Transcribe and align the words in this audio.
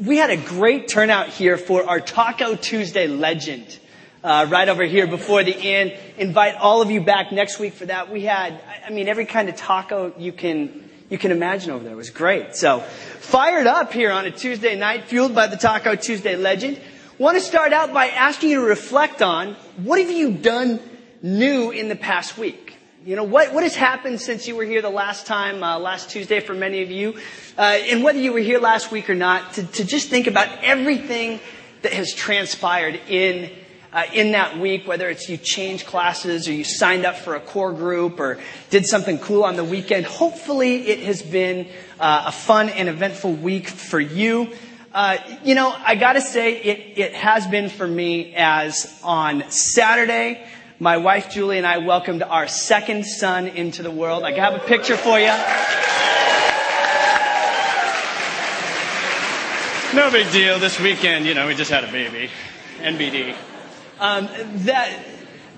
we 0.00 0.16
had 0.16 0.30
a 0.30 0.36
great 0.36 0.88
turnout 0.88 1.28
here 1.28 1.56
for 1.56 1.88
our 1.88 2.00
Taco 2.00 2.54
Tuesday 2.54 3.06
legend. 3.06 3.78
Uh, 4.22 4.46
right 4.48 4.68
over 4.68 4.82
here 4.82 5.06
before 5.06 5.44
the 5.44 5.54
end. 5.54 5.96
Invite 6.16 6.56
all 6.56 6.82
of 6.82 6.90
you 6.90 7.00
back 7.00 7.30
next 7.30 7.60
week 7.60 7.74
for 7.74 7.86
that. 7.86 8.10
We 8.10 8.22
had, 8.22 8.60
I 8.84 8.90
mean, 8.90 9.06
every 9.06 9.26
kind 9.26 9.48
of 9.48 9.54
taco 9.54 10.12
you 10.18 10.32
can 10.32 10.90
you 11.08 11.18
can 11.18 11.30
imagine 11.30 11.70
over 11.70 11.84
there. 11.84 11.92
It 11.92 11.96
was 11.96 12.10
great. 12.10 12.56
So, 12.56 12.80
fired 12.80 13.68
up 13.68 13.92
here 13.92 14.10
on 14.10 14.26
a 14.26 14.32
Tuesday 14.32 14.76
night, 14.76 15.04
fueled 15.04 15.34
by 15.34 15.46
the 15.46 15.56
Taco 15.56 15.94
Tuesday 15.94 16.36
legend. 16.36 16.80
Want 17.16 17.38
to 17.38 17.40
start 17.40 17.72
out 17.72 17.94
by 17.94 18.08
asking 18.08 18.50
you 18.50 18.60
to 18.60 18.66
reflect 18.66 19.22
on 19.22 19.54
what 19.76 20.00
have 20.00 20.10
you 20.10 20.32
done 20.32 20.80
new 21.22 21.70
in 21.70 21.88
the 21.88 21.96
past 21.96 22.36
week? 22.36 22.67
You 23.08 23.16
know, 23.16 23.24
what, 23.24 23.54
what 23.54 23.62
has 23.62 23.74
happened 23.74 24.20
since 24.20 24.46
you 24.46 24.54
were 24.54 24.66
here 24.66 24.82
the 24.82 24.90
last 24.90 25.26
time, 25.26 25.62
uh, 25.62 25.78
last 25.78 26.10
Tuesday 26.10 26.40
for 26.40 26.52
many 26.52 26.82
of 26.82 26.90
you? 26.90 27.14
Uh, 27.56 27.62
and 27.62 28.04
whether 28.04 28.18
you 28.18 28.34
were 28.34 28.38
here 28.38 28.58
last 28.60 28.92
week 28.92 29.08
or 29.08 29.14
not, 29.14 29.54
to, 29.54 29.62
to 29.66 29.84
just 29.86 30.10
think 30.10 30.26
about 30.26 30.62
everything 30.62 31.40
that 31.80 31.94
has 31.94 32.12
transpired 32.12 33.00
in 33.08 33.50
uh, 33.94 34.04
in 34.12 34.32
that 34.32 34.58
week, 34.58 34.86
whether 34.86 35.08
it's 35.08 35.26
you 35.26 35.38
changed 35.38 35.86
classes 35.86 36.46
or 36.48 36.52
you 36.52 36.64
signed 36.64 37.06
up 37.06 37.16
for 37.16 37.34
a 37.34 37.40
core 37.40 37.72
group 37.72 38.20
or 38.20 38.38
did 38.68 38.84
something 38.84 39.18
cool 39.18 39.42
on 39.42 39.56
the 39.56 39.64
weekend. 39.64 40.04
Hopefully, 40.04 40.86
it 40.88 41.00
has 41.00 41.22
been 41.22 41.66
uh, 41.98 42.24
a 42.26 42.32
fun 42.32 42.68
and 42.68 42.90
eventful 42.90 43.32
week 43.32 43.68
for 43.68 43.98
you. 43.98 44.52
Uh, 44.92 45.16
you 45.42 45.54
know, 45.54 45.74
I 45.78 45.94
got 45.94 46.12
to 46.12 46.20
say, 46.20 46.56
it 46.60 46.98
it 46.98 47.14
has 47.14 47.46
been 47.46 47.70
for 47.70 47.86
me 47.86 48.34
as 48.34 49.00
on 49.02 49.50
Saturday. 49.50 50.46
My 50.80 50.96
wife 50.96 51.28
Julie 51.30 51.58
and 51.58 51.66
I 51.66 51.78
welcomed 51.78 52.22
our 52.22 52.46
second 52.46 53.04
son 53.04 53.48
into 53.48 53.82
the 53.82 53.90
world. 53.90 54.22
I 54.22 54.30
have 54.32 54.54
a 54.54 54.60
picture 54.60 54.96
for 54.96 55.18
you. 55.18 55.32
No 59.92 60.10
big 60.12 60.30
deal. 60.30 60.60
This 60.60 60.78
weekend, 60.78 61.26
you 61.26 61.34
know, 61.34 61.48
we 61.48 61.56
just 61.56 61.70
had 61.72 61.82
a 61.82 61.90
baby. 61.90 62.30
NBD. 62.78 63.34
Um, 63.98 64.28
that 64.66 65.04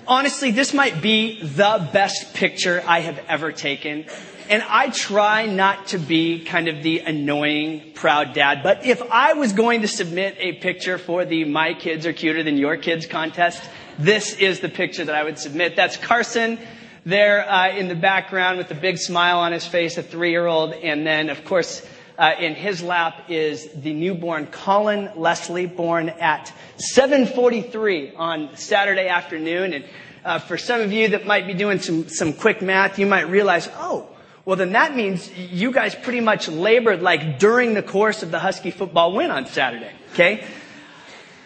honestly, 0.06 0.52
this 0.52 0.72
might 0.72 1.02
be 1.02 1.42
the 1.42 1.86
best 1.92 2.32
picture 2.32 2.82
I 2.86 3.00
have 3.00 3.20
ever 3.28 3.52
taken. 3.52 4.06
And 4.50 4.64
I 4.64 4.90
try 4.90 5.46
not 5.46 5.86
to 5.88 5.98
be 5.98 6.44
kind 6.44 6.66
of 6.66 6.82
the 6.82 6.98
annoying, 6.98 7.92
proud 7.94 8.32
dad. 8.32 8.64
But 8.64 8.84
if 8.84 9.00
I 9.00 9.34
was 9.34 9.52
going 9.52 9.82
to 9.82 9.88
submit 9.88 10.34
a 10.40 10.54
picture 10.54 10.98
for 10.98 11.24
the 11.24 11.44
My 11.44 11.72
Kids 11.74 12.04
Are 12.04 12.12
Cuter 12.12 12.42
Than 12.42 12.58
Your 12.58 12.76
Kids 12.76 13.06
contest, 13.06 13.62
this 13.96 14.34
is 14.34 14.58
the 14.58 14.68
picture 14.68 15.04
that 15.04 15.14
I 15.14 15.22
would 15.22 15.38
submit. 15.38 15.76
That's 15.76 15.96
Carson 15.96 16.58
there 17.06 17.48
uh, 17.48 17.70
in 17.70 17.86
the 17.86 17.94
background 17.94 18.58
with 18.58 18.68
a 18.72 18.74
big 18.74 18.98
smile 18.98 19.38
on 19.38 19.52
his 19.52 19.64
face, 19.64 19.96
a 19.98 20.02
three-year-old. 20.02 20.72
And 20.72 21.06
then, 21.06 21.30
of 21.30 21.44
course, 21.44 21.86
uh, 22.18 22.32
in 22.40 22.56
his 22.56 22.82
lap 22.82 23.26
is 23.30 23.68
the 23.68 23.92
newborn 23.92 24.48
Colin 24.48 25.10
Leslie, 25.14 25.66
born 25.66 26.08
at 26.08 26.52
7:43 26.96 28.14
on 28.16 28.56
Saturday 28.56 29.06
afternoon. 29.06 29.74
And 29.74 29.84
uh, 30.24 30.40
for 30.40 30.58
some 30.58 30.80
of 30.80 30.90
you 30.90 31.10
that 31.10 31.24
might 31.24 31.46
be 31.46 31.54
doing 31.54 31.78
some 31.78 32.08
some 32.08 32.32
quick 32.32 32.60
math, 32.60 32.98
you 32.98 33.06
might 33.06 33.28
realize, 33.28 33.68
oh, 33.74 34.08
well 34.50 34.56
then 34.56 34.72
that 34.72 34.96
means 34.96 35.30
you 35.38 35.70
guys 35.70 35.94
pretty 35.94 36.18
much 36.18 36.48
labored 36.48 37.02
like 37.02 37.38
during 37.38 37.74
the 37.74 37.84
course 37.84 38.24
of 38.24 38.32
the 38.32 38.40
Husky 38.40 38.72
football 38.72 39.12
win 39.12 39.30
on 39.30 39.46
Saturday. 39.46 39.92
Okay, 40.12 40.44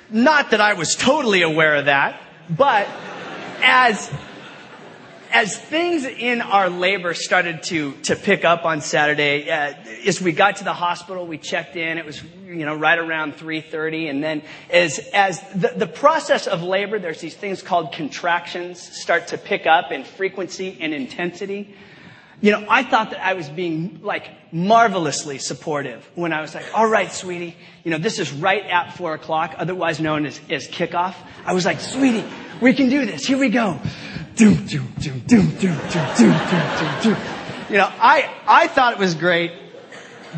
not 0.09 0.53
that 0.53 0.63
I 0.63 0.73
was 0.73 0.95
totally 0.95 1.43
aware 1.43 1.75
of 1.75 1.85
that, 1.85 2.19
but 2.49 2.89
as 3.63 4.11
as 5.31 5.59
things 5.59 6.07
in 6.07 6.41
our 6.41 6.71
labor 6.71 7.13
started 7.13 7.63
to, 7.65 7.93
to 8.05 8.17
pick 8.17 8.43
up 8.43 8.65
on 8.65 8.81
Saturday, 8.81 9.51
uh, 9.51 9.75
as 10.07 10.23
we 10.23 10.33
got 10.33 10.57
to 10.57 10.65
the 10.65 10.73
hospital, 10.73 11.27
we 11.27 11.37
checked 11.37 11.77
in. 11.77 11.99
It 11.99 12.07
was, 12.07 12.23
you 12.47 12.65
know, 12.65 12.75
right 12.75 12.99
around 12.99 13.35
3.30. 13.35 14.09
And 14.09 14.25
then 14.25 14.43
as, 14.71 14.99
as 15.13 15.43
the, 15.51 15.73
the 15.77 15.89
process 15.89 16.47
of 16.47 16.63
labor, 16.63 16.99
there's 17.01 17.21
these 17.21 17.35
things 17.35 17.61
called 17.61 17.93
contractions 17.93 18.81
start 18.81 19.27
to 19.29 19.37
pick 19.37 19.67
up 19.67 19.93
in 19.93 20.05
frequency 20.05 20.79
and 20.81 20.95
intensity. 20.95 21.75
You 22.45 22.51
know, 22.51 22.67
I 22.69 22.83
thought 22.83 23.13
that 23.13 23.25
I 23.25 23.33
was 23.33 23.49
being 23.49 24.01
like 24.03 24.31
marvelously 24.53 25.39
supportive 25.39 26.07
when 26.15 26.35
I 26.35 26.43
was 26.43 26.55
like, 26.55 26.67
all 26.75 26.87
right, 26.87 27.11
sweetie, 27.11 27.57
you 27.85 27.91
know, 27.91 27.97
this 27.97 28.19
is 28.19 28.31
right 28.35 28.63
at 28.67 28.99
four 28.99 29.15
o'clock, 29.15 29.55
otherwise 29.57 29.99
known 29.99 30.27
as, 30.27 30.39
as 30.51 30.69
kickoff. 30.69 31.15
I 31.47 31.55
was 31.55 31.65
like, 31.65 31.81
sweetie, 31.81 32.23
we 32.61 32.75
can 32.75 32.91
do 32.91 33.07
this. 33.07 33.25
Here 33.25 33.39
we 33.39 33.49
go. 33.49 33.81
Doom, 34.37 34.67
doom, 34.67 34.93
doom, 35.01 35.21
doom, 35.21 35.49
doom, 35.57 35.79
doom, 35.89 35.89
doom, 35.89 36.39
doom, 36.51 37.03
doom, 37.03 37.17
You 37.71 37.79
know, 37.79 37.91
I, 37.91 38.31
I 38.47 38.67
thought 38.67 38.93
it 38.93 38.99
was 38.99 39.15
great. 39.15 39.53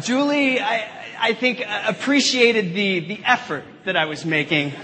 Julie, 0.00 0.60
I, 0.60 0.88
I 1.18 1.34
think 1.34 1.60
appreciated 1.88 2.72
the, 2.72 3.00
the 3.00 3.20
effort 3.24 3.64
that 3.84 3.96
I 3.96 4.04
was 4.04 4.24
making, 4.24 4.74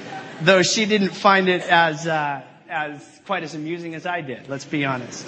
though 0.41 0.63
she 0.63 0.87
didn't 0.87 1.11
find 1.11 1.49
it 1.49 1.63
as, 1.63 2.05
uh, 2.05 2.43
as 2.69 3.21
quite 3.27 3.45
as 3.45 3.55
amusing 3.55 3.95
as 3.95 4.07
I 4.07 4.23
did. 4.23 4.49
Let's 4.49 4.65
be 4.65 4.85
honest. 4.85 5.25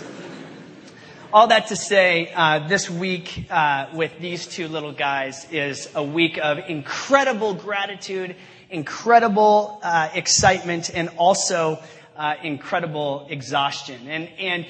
All 1.34 1.48
that 1.48 1.66
to 1.66 1.74
say, 1.74 2.30
uh, 2.32 2.68
this 2.68 2.88
week 2.88 3.48
uh, 3.50 3.86
with 3.92 4.20
these 4.20 4.46
two 4.46 4.68
little 4.68 4.92
guys 4.92 5.50
is 5.50 5.90
a 5.96 6.04
week 6.04 6.38
of 6.38 6.60
incredible 6.68 7.54
gratitude, 7.54 8.36
incredible 8.70 9.80
uh, 9.82 10.10
excitement, 10.14 10.92
and 10.94 11.08
also 11.16 11.80
uh, 12.16 12.36
incredible 12.44 13.26
exhaustion. 13.28 14.06
And, 14.06 14.28
and 14.38 14.66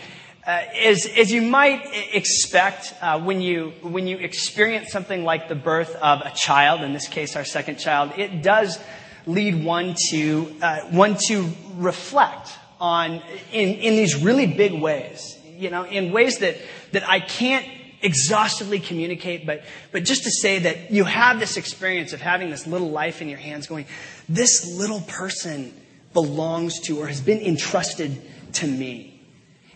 uh, 0.47 0.63
as, 0.83 1.05
as 1.05 1.31
you 1.31 1.43
might 1.43 1.87
expect 2.15 2.95
uh, 3.03 3.21
when, 3.21 3.43
you, 3.43 3.75
when 3.83 4.07
you 4.07 4.17
experience 4.17 4.91
something 4.91 5.23
like 5.23 5.49
the 5.51 5.55
birth 5.55 5.95
of 5.97 6.23
a 6.23 6.33
child, 6.35 6.81
in 6.81 6.95
this 6.95 7.09
case 7.09 7.37
our 7.37 7.45
second 7.45 7.77
child, 7.77 8.13
it 8.17 8.43
does 8.43 8.79
lead 9.27 9.63
one 9.63 9.97
to, 10.09 10.57
uh, 10.63 10.81
one 10.85 11.19
to 11.27 11.47
reflect 11.77 12.53
on 12.81 13.23
in, 13.53 13.69
in 13.75 13.97
these 13.97 14.23
really 14.23 14.47
big 14.47 14.73
ways, 14.73 15.39
you 15.57 15.71
know, 15.71 15.85
in 15.85 16.13
ways 16.13 16.39
that, 16.39 16.57
that 16.93 17.09
I 17.09 17.21
can't 17.21 17.67
exhaustively 18.03 18.81
communicate, 18.81 19.47
but, 19.47 19.63
but 19.91 20.05
just 20.05 20.25
to 20.25 20.31
say 20.31 20.59
that 20.61 20.91
you 20.91 21.05
have 21.05 21.41
this 21.41 21.57
experience 21.57 22.13
of 22.13 22.21
having 22.21 22.51
this 22.51 22.67
little 22.67 22.91
life 22.91 23.23
in 23.23 23.29
your 23.29 23.39
hands 23.39 23.67
going, 23.67 23.87
this 24.29 24.77
little 24.77 25.01
person 25.01 25.73
belongs 26.13 26.81
to 26.81 27.01
or 27.01 27.07
has 27.07 27.21
been 27.21 27.41
entrusted 27.41 28.21
to 28.53 28.67
me. 28.67 29.23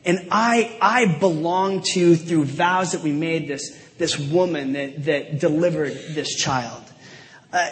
And 0.04 0.28
I, 0.30 0.78
I 0.80 1.18
belong 1.18 1.82
to, 1.92 2.16
through 2.16 2.44
vows 2.44 2.92
that 2.92 3.02
we 3.02 3.12
made, 3.12 3.48
this, 3.48 3.76
this 3.98 4.18
woman 4.18 4.74
that, 4.74 5.04
that 5.06 5.40
delivered 5.40 5.92
this 5.92 6.34
child. 6.34 6.82
Uh, 7.52 7.70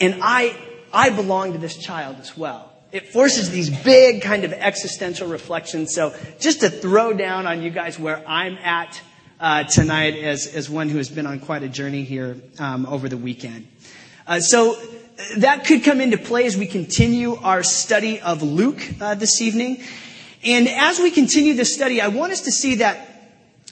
and 0.00 0.20
I, 0.22 0.56
I 0.92 1.10
belong 1.10 1.52
to 1.52 1.58
this 1.58 1.76
child 1.76 2.16
as 2.20 2.36
well. 2.36 2.69
It 2.92 3.12
forces 3.12 3.50
these 3.50 3.70
big 3.70 4.22
kind 4.22 4.44
of 4.44 4.52
existential 4.52 5.28
reflections. 5.28 5.94
So 5.94 6.14
just 6.40 6.60
to 6.60 6.70
throw 6.70 7.12
down 7.12 7.46
on 7.46 7.62
you 7.62 7.70
guys 7.70 7.98
where 7.98 8.22
I'm 8.26 8.58
at 8.58 9.00
uh, 9.38 9.64
tonight 9.64 10.16
as, 10.16 10.46
as 10.48 10.68
one 10.68 10.88
who 10.88 10.98
has 10.98 11.08
been 11.08 11.26
on 11.26 11.38
quite 11.38 11.62
a 11.62 11.68
journey 11.68 12.02
here 12.02 12.36
um, 12.58 12.86
over 12.86 13.08
the 13.08 13.16
weekend. 13.16 13.68
Uh, 14.26 14.40
so 14.40 14.76
that 15.36 15.66
could 15.66 15.84
come 15.84 16.00
into 16.00 16.18
play 16.18 16.46
as 16.46 16.56
we 16.56 16.66
continue 16.66 17.36
our 17.36 17.62
study 17.62 18.20
of 18.20 18.42
Luke 18.42 18.82
uh, 19.00 19.14
this 19.14 19.40
evening. 19.40 19.82
And 20.42 20.68
as 20.68 20.98
we 20.98 21.10
continue 21.10 21.54
this 21.54 21.72
study, 21.72 22.00
I 22.00 22.08
want 22.08 22.32
us 22.32 22.42
to 22.42 22.52
see 22.52 22.76
that 22.76 23.06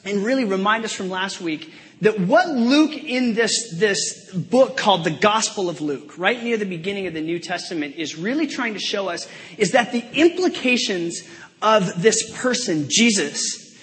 and 0.05 0.25
really 0.25 0.45
remind 0.45 0.85
us 0.85 0.93
from 0.93 1.11
last 1.11 1.41
week 1.41 1.73
that 2.01 2.21
what 2.21 2.49
Luke 2.49 2.97
in 2.97 3.35
this, 3.35 3.75
this 3.77 4.33
book 4.33 4.77
called 4.77 5.05
the 5.05 5.11
Gospel 5.11 5.69
of 5.69 5.81
Luke, 5.81 6.17
right 6.17 6.43
near 6.43 6.57
the 6.57 6.65
beginning 6.65 7.07
of 7.07 7.15
the 7.15 7.21
New 7.21 7.39
Testament, 7.39 7.97
is 7.97 8.17
really 8.17 8.47
trying 8.47 8.75
to 8.75 8.81
show 8.81 9.09
us 9.09 9.29
is 9.57 9.73
that 9.73 9.93
the 9.93 10.05
implications 10.15 11.23
of 11.61 12.01
this 12.01 12.31
person, 12.39 12.87
Jesus, 12.89 13.77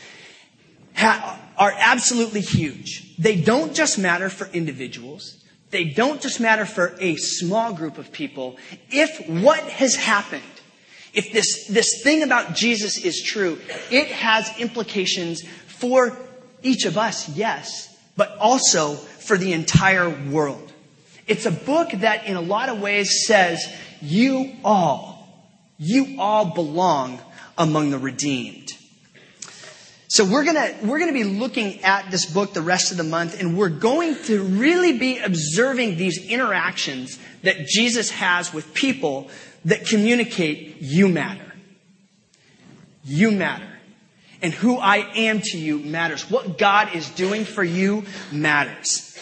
ha- 0.95 1.39
are 1.57 1.73
absolutely 1.77 2.41
huge. 2.41 3.15
They 3.17 3.35
don't 3.35 3.73
just 3.73 3.97
matter 3.97 4.29
for 4.29 4.47
individuals. 4.47 5.43
They 5.71 5.85
don't 5.85 6.21
just 6.21 6.39
matter 6.39 6.65
for 6.65 6.95
a 6.99 7.15
small 7.17 7.73
group 7.73 7.97
of 7.97 8.11
people. 8.11 8.57
If 8.91 9.27
what 9.27 9.59
has 9.59 9.95
happened, 9.95 10.43
if 11.13 11.33
this, 11.33 11.67
this 11.67 12.01
thing 12.01 12.23
about 12.23 12.55
Jesus 12.55 12.97
is 12.97 13.21
true, 13.21 13.59
it 13.91 14.07
has 14.07 14.57
implications 14.59 15.43
for 15.67 16.17
each 16.61 16.85
of 16.85 16.97
us, 16.97 17.29
yes, 17.29 17.94
but 18.15 18.37
also 18.37 18.93
for 18.95 19.37
the 19.37 19.53
entire 19.53 20.09
world. 20.09 20.71
It's 21.27 21.45
a 21.45 21.51
book 21.51 21.91
that 21.91 22.25
in 22.27 22.35
a 22.35 22.41
lot 22.41 22.69
of 22.69 22.79
ways 22.79 23.25
says, 23.25 23.65
you 24.01 24.53
all 24.63 25.13
You 25.77 26.15
all 26.19 26.53
belong 26.53 27.19
among 27.57 27.91
the 27.91 27.97
redeemed. 27.99 28.69
So 30.07 30.23
we're 30.23 30.45
gonna, 30.45 30.73
we're 30.83 30.99
gonna 30.99 31.11
be 31.11 31.25
looking 31.25 31.83
at 31.83 32.09
this 32.11 32.25
book 32.25 32.53
the 32.53 32.61
rest 32.61 32.91
of 32.91 32.97
the 32.97 33.03
month 33.03 33.39
and 33.39 33.57
we're 33.57 33.67
going 33.69 34.15
to 34.23 34.43
really 34.43 34.97
be 34.97 35.19
observing 35.19 35.97
these 35.97 36.25
interactions 36.29 37.19
that 37.43 37.67
Jesus 37.67 38.11
has 38.11 38.53
with 38.53 38.73
people 38.73 39.29
that 39.65 39.85
communicate 39.85 40.77
you 40.79 41.09
matter. 41.09 41.53
You 43.03 43.31
matter. 43.31 43.67
And 44.45 44.53
who 44.53 44.77
I 44.77 44.97
am 45.15 45.41
to 45.41 45.57
you 45.57 45.79
matters. 45.79 46.29
What 46.29 46.59
God 46.59 46.93
is 46.93 47.09
doing 47.09 47.45
for 47.45 47.63
you 47.63 48.03
matters. 48.31 49.17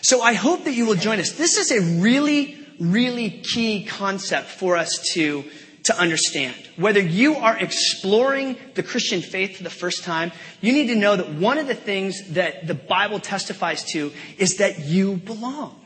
So 0.00 0.20
I 0.20 0.34
hope 0.34 0.64
that 0.64 0.72
you 0.72 0.84
will 0.84 0.96
join 0.96 1.20
us. 1.20 1.30
This 1.30 1.58
is 1.58 1.70
a 1.70 2.02
really, 2.02 2.58
really 2.80 3.30
key 3.30 3.84
concept 3.84 4.48
for 4.48 4.76
us 4.76 4.98
to 5.12 5.44
to 5.84 5.96
understand. 5.96 6.56
Whether 6.74 6.98
you 6.98 7.36
are 7.36 7.56
exploring 7.56 8.56
the 8.74 8.82
Christian 8.82 9.22
faith 9.22 9.58
for 9.58 9.62
the 9.62 9.70
first 9.70 10.02
time, 10.02 10.32
you 10.60 10.72
need 10.72 10.88
to 10.88 10.96
know 10.96 11.14
that 11.14 11.34
one 11.34 11.58
of 11.58 11.68
the 11.68 11.76
things 11.76 12.30
that 12.30 12.66
the 12.66 12.74
Bible 12.74 13.20
testifies 13.20 13.84
to 13.92 14.10
is 14.38 14.56
that 14.56 14.80
you 14.80 15.18
belong. 15.18 15.80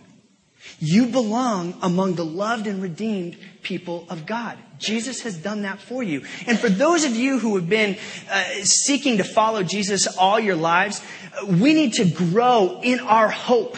You 0.79 1.09
belong 1.09 1.77
among 1.83 2.15
the 2.15 2.25
loved 2.25 2.67
and 2.67 2.83
redeemed 2.83 3.37
people 3.63 4.07
of 4.09 4.25
God. 4.25 4.57
Jesus 4.79 5.23
has 5.23 5.37
done 5.37 5.63
that 5.63 5.81
for 5.81 6.03
you. 6.03 6.25
And 6.47 6.59
for 6.59 6.69
those 6.69 7.05
of 7.05 7.15
you 7.15 7.39
who 7.39 7.57
have 7.57 7.69
been 7.69 7.97
uh, 8.31 8.45
seeking 8.63 9.19
to 9.19 9.25
follow 9.25 9.63
Jesus 9.63 10.07
all 10.07 10.39
your 10.39 10.57
lives, 10.57 11.03
uh, 11.41 11.47
we 11.47 11.75
need 11.75 11.95
to 11.95 12.05
grow 12.05 12.81
in 12.83 13.01
our 13.01 13.29
hope 13.29 13.77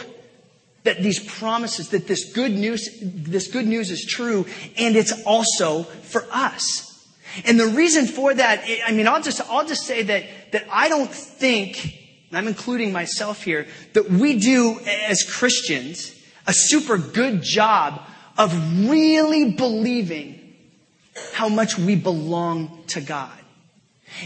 that 0.83 1.01
these 1.03 1.19
promises, 1.19 1.89
that 1.89 2.07
this 2.07 2.33
good 2.33 2.51
news, 2.51 2.89
this 3.01 3.47
good 3.47 3.67
news 3.67 3.91
is 3.91 4.05
true, 4.05 4.45
and 4.77 4.95
it's 4.95 5.23
also 5.25 5.83
for 5.83 6.25
us. 6.31 6.85
And 7.45 7.59
the 7.59 7.67
reason 7.67 8.05
for 8.05 8.33
that, 8.33 8.63
I 8.85 8.91
mean, 8.91 9.07
I'll 9.07 9.21
just, 9.21 9.41
I'll 9.49 9.67
just 9.67 9.85
say 9.85 10.03
that, 10.03 10.23
that 10.51 10.65
I 10.71 10.89
don't 10.89 11.11
think, 11.11 11.97
I'm 12.31 12.47
including 12.47 12.91
myself 12.91 13.43
here, 13.43 13.67
that 13.93 14.09
we 14.09 14.39
do 14.39 14.79
as 14.79 15.23
Christians 15.23 16.15
a 16.47 16.53
super 16.53 16.97
good 16.97 17.43
job 17.43 18.01
of 18.37 18.89
really 18.89 19.51
believing 19.51 20.38
how 21.33 21.49
much 21.49 21.77
we 21.77 21.95
belong 21.95 22.83
to 22.87 23.01
God. 23.01 23.31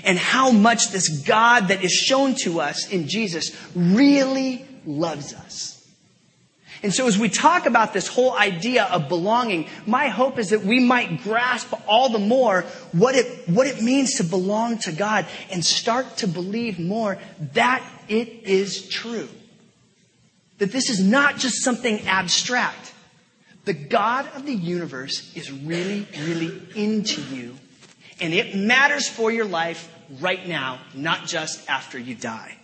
And 0.04 0.18
how 0.18 0.52
much 0.52 0.92
this 0.92 1.24
God 1.24 1.68
that 1.68 1.84
is 1.84 1.92
shown 1.92 2.36
to 2.44 2.62
us 2.62 2.90
in 2.90 3.08
Jesus 3.08 3.56
really 3.76 4.66
loves 4.86 5.34
us. 5.34 5.74
And 6.84 6.94
so 6.94 7.08
as 7.08 7.18
we 7.18 7.30
talk 7.30 7.66
about 7.66 7.94
this 7.94 8.08
whole 8.08 8.34
idea 8.34 8.84
of 8.84 9.08
belonging, 9.08 9.68
my 9.86 10.10
hope 10.10 10.38
is 10.38 10.50
that 10.50 10.64
we 10.64 10.82
might 10.82 11.24
grasp 11.24 11.74
all 11.88 12.10
the 12.10 12.20
more 12.20 12.64
what 12.92 13.16
it, 13.16 13.48
what 13.48 13.68
it 13.68 13.82
means 13.82 14.16
to 14.16 14.26
belong 14.26 14.78
to 14.80 14.92
God 14.92 15.26
and 15.50 15.64
start 15.64 16.18
to 16.18 16.28
believe 16.28 16.80
more 16.80 17.18
that 17.54 17.82
it 18.10 18.28
is 18.44 18.90
true. 18.90 19.30
That 20.58 20.74
this 20.74 20.90
is 20.90 21.02
not 21.02 21.38
just 21.38 21.64
something 21.64 22.06
abstract. 22.06 22.93
The 23.66 23.74
God 23.74 24.28
of 24.36 24.46
the 24.46 24.54
universe 24.54 25.36
is 25.36 25.52
really, 25.52 26.08
really 26.20 26.62
into 26.76 27.22
you. 27.22 27.56
And 28.20 28.34
it 28.34 28.56
matters 28.56 29.08
for 29.08 29.32
your 29.32 29.46
life 29.46 29.90
right 30.20 30.46
now, 30.48 30.80
not 30.94 31.28
just 31.28 31.70
after 31.70 31.98
you 31.98 32.16
die. 32.16 32.58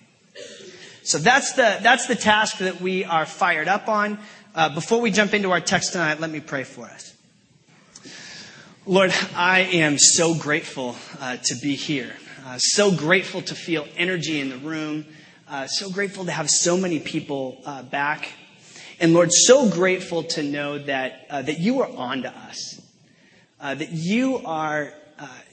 So 1.04 1.18
that's 1.18 1.54
the, 1.54 1.80
that's 1.82 2.08
the 2.08 2.16
task 2.16 2.60
that 2.60 2.82
we 2.82 3.06
are 3.06 3.26
fired 3.26 3.68
up 3.68 3.88
on. 3.88 4.20
Uh, 4.54 4.70
before 4.70 5.00
we 5.00 5.12
jump 5.12 5.34
into 5.34 5.52
our 5.52 5.62
text 5.62 5.94
tonight, 5.94 6.20
let 6.20 6.30
me 6.30 6.40
pray 6.40 6.64
for 6.64 6.86
us. 6.86 7.16
Lord, 8.86 9.14
I 9.36 9.60
am 9.60 9.98
so 9.98 10.34
grateful 10.36 10.96
uh, 11.20 11.38
to 11.38 11.56
be 11.62 11.76
here. 11.76 12.14
Uh, 12.46 12.58
so 12.58 12.92
grateful 12.92 13.42
to 13.44 13.56
feel 13.56 13.88
energy 13.96 14.40
in 14.40 14.50
the 14.50 14.58
room. 14.58 15.06
Uh, 15.48 15.68
so 15.68 15.90
grateful 15.90 16.26
to 16.26 16.32
have 16.32 16.50
so 16.50 16.78
many 16.78 17.00
people 17.00 17.62
uh, 17.66 17.84
back. 17.84 18.32
And 19.00 19.14
Lord, 19.14 19.32
so 19.32 19.70
grateful 19.70 20.24
to 20.24 20.44
know 20.44 20.78
that, 20.80 21.26
uh, 21.30 21.42
that 21.42 21.60
you 21.60 21.82
are 21.82 21.90
on 21.90 22.24
to 22.24 22.30
us. 22.30 22.82
that 23.62 23.92
you 23.92 24.38
are, 24.46 24.94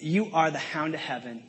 you 0.00 0.30
are 0.32 0.50
the 0.50 0.58
hound 0.58 0.94
of 0.94 1.00
heaven 1.00 1.42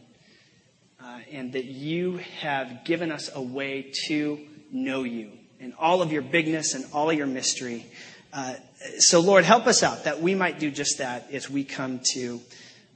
uh, 1.07 1.19
and 1.31 1.53
that 1.53 1.65
you 1.65 2.17
have 2.39 2.83
given 2.83 3.11
us 3.11 3.29
a 3.33 3.41
way 3.41 3.91
to 4.07 4.39
know 4.71 5.03
you 5.03 5.31
in 5.59 5.73
all 5.79 6.01
of 6.01 6.11
your 6.11 6.21
bigness 6.21 6.73
and 6.73 6.85
all 6.93 7.09
of 7.09 7.17
your 7.17 7.27
mystery. 7.27 7.85
Uh, 8.33 8.55
so, 8.99 9.19
Lord, 9.19 9.43
help 9.43 9.67
us 9.67 9.83
out 9.83 10.03
that 10.03 10.21
we 10.21 10.35
might 10.35 10.59
do 10.59 10.69
just 10.69 10.97
that 10.97 11.31
as 11.31 11.49
we 11.49 11.63
come 11.63 12.01
to 12.11 12.41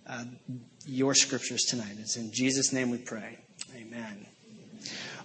uh, 0.07 0.25
your 0.85 1.15
scriptures 1.15 1.63
tonight. 1.63 1.95
It's 1.99 2.17
in 2.17 2.31
Jesus' 2.31 2.73
name 2.73 2.91
we 2.91 2.97
pray. 2.97 3.37
Amen. 3.75 4.25